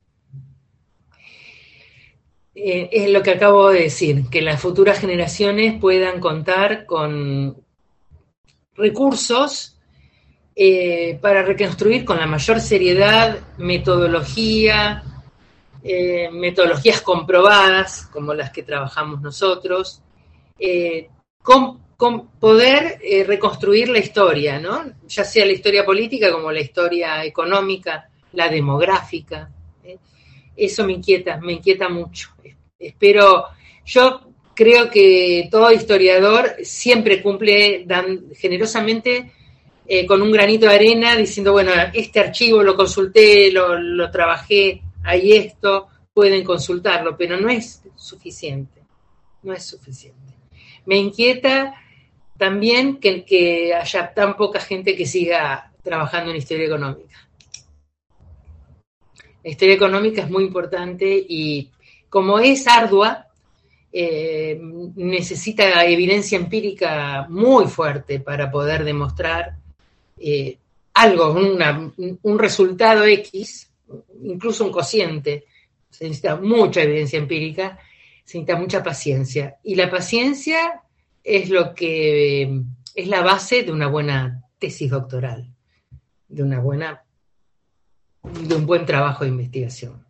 Eh, 2.55 2.89
es 2.91 3.09
lo 3.09 3.21
que 3.21 3.31
acabo 3.31 3.69
de 3.69 3.81
decir, 3.81 4.29
que 4.29 4.41
las 4.41 4.61
futuras 4.61 4.99
generaciones 4.99 5.79
puedan 5.79 6.19
contar 6.21 6.85
con 6.85 7.64
recursos 8.75 9.77
eh, 10.55 11.17
para 11.21 11.43
reconstruir 11.43 12.05
con 12.05 12.17
la 12.17 12.27
mayor 12.27 12.59
seriedad 12.59 13.39
metodología, 13.57 15.03
eh, 15.83 16.29
metodologías 16.31 17.01
comprobadas, 17.01 18.07
como 18.07 18.33
las 18.33 18.51
que 18.51 18.63
trabajamos 18.63 19.21
nosotros, 19.21 20.01
eh, 20.57 21.09
con, 21.41 21.83
poder 22.39 22.99
reconstruir 23.25 23.87
la 23.87 23.99
historia, 23.99 24.59
¿no? 24.59 24.83
ya 25.07 25.23
sea 25.23 25.45
la 25.45 25.53
historia 25.53 25.85
política 25.85 26.29
como 26.29 26.51
la 26.51 26.59
historia 26.59 27.23
económica, 27.23 28.09
la 28.33 28.49
demográfica. 28.49 29.49
Eso 30.57 30.85
me 30.85 30.91
inquieta, 30.93 31.37
me 31.37 31.53
inquieta 31.53 31.87
mucho. 31.87 32.31
Espero, 32.77 33.45
yo 33.85 34.34
creo 34.55 34.89
que 34.89 35.47
todo 35.51 35.71
historiador 35.71 36.55
siempre 36.63 37.21
cumple 37.21 37.85
generosamente 38.35 39.31
eh, 39.87 40.05
con 40.07 40.21
un 40.21 40.31
granito 40.31 40.67
de 40.67 40.73
arena 40.73 41.15
diciendo, 41.15 41.51
bueno, 41.51 41.71
este 41.93 42.19
archivo 42.19 42.63
lo 42.63 42.75
consulté, 42.75 43.51
lo, 43.51 44.09
trabajé, 44.09 44.81
hay 45.03 45.33
esto, 45.33 45.87
pueden 46.13 46.43
consultarlo, 46.43 47.15
pero 47.15 47.39
no 47.39 47.49
es 47.49 47.83
suficiente, 47.95 48.81
no 49.43 49.53
es 49.53 49.63
suficiente. 49.63 50.33
Me 50.85 50.97
inquieta 50.97 51.75
también 52.37 52.97
que, 52.97 53.23
que 53.23 53.73
haya 53.73 54.13
tan 54.13 54.35
poca 54.35 54.59
gente 54.59 54.95
que 54.95 55.05
siga 55.05 55.71
trabajando 55.83 56.31
en 56.31 56.37
historia 56.37 56.65
económica. 56.65 57.29
La 59.43 59.51
historia 59.51 59.75
económica 59.75 60.23
es 60.23 60.29
muy 60.29 60.45
importante 60.45 61.23
y 61.29 61.69
como 62.09 62.39
es 62.39 62.67
ardua, 62.67 63.24
eh, 63.97 64.59
necesita 64.95 65.85
evidencia 65.85 66.37
empírica 66.37 67.27
muy 67.29 67.65
fuerte 67.67 68.19
para 68.19 68.51
poder 68.51 68.83
demostrar 68.83 69.55
eh, 70.19 70.57
algo, 70.95 71.31
un 71.31 72.39
resultado 72.39 73.05
X, 73.05 73.71
incluso 74.21 74.65
un 74.65 74.71
cociente. 74.73 75.45
Se 75.89 76.03
necesita 76.03 76.35
mucha 76.35 76.81
evidencia 76.81 77.17
empírica, 77.17 77.79
se 78.25 78.39
necesita 78.39 78.57
mucha 78.57 78.83
paciencia. 78.83 79.55
Y 79.63 79.75
la 79.75 79.89
paciencia 79.89 80.81
es 81.23 81.49
lo 81.49 81.73
que 81.73 82.63
es 82.95 83.07
la 83.07 83.21
base 83.21 83.63
de 83.63 83.71
una 83.71 83.87
buena 83.87 84.43
tesis 84.59 84.91
doctoral, 84.91 85.47
de 86.27 86.43
una 86.43 86.59
buena 86.59 87.01
de 88.23 88.55
un 88.55 88.65
buen 88.65 88.85
trabajo 88.85 89.23
de 89.23 89.29
investigación 89.29 90.05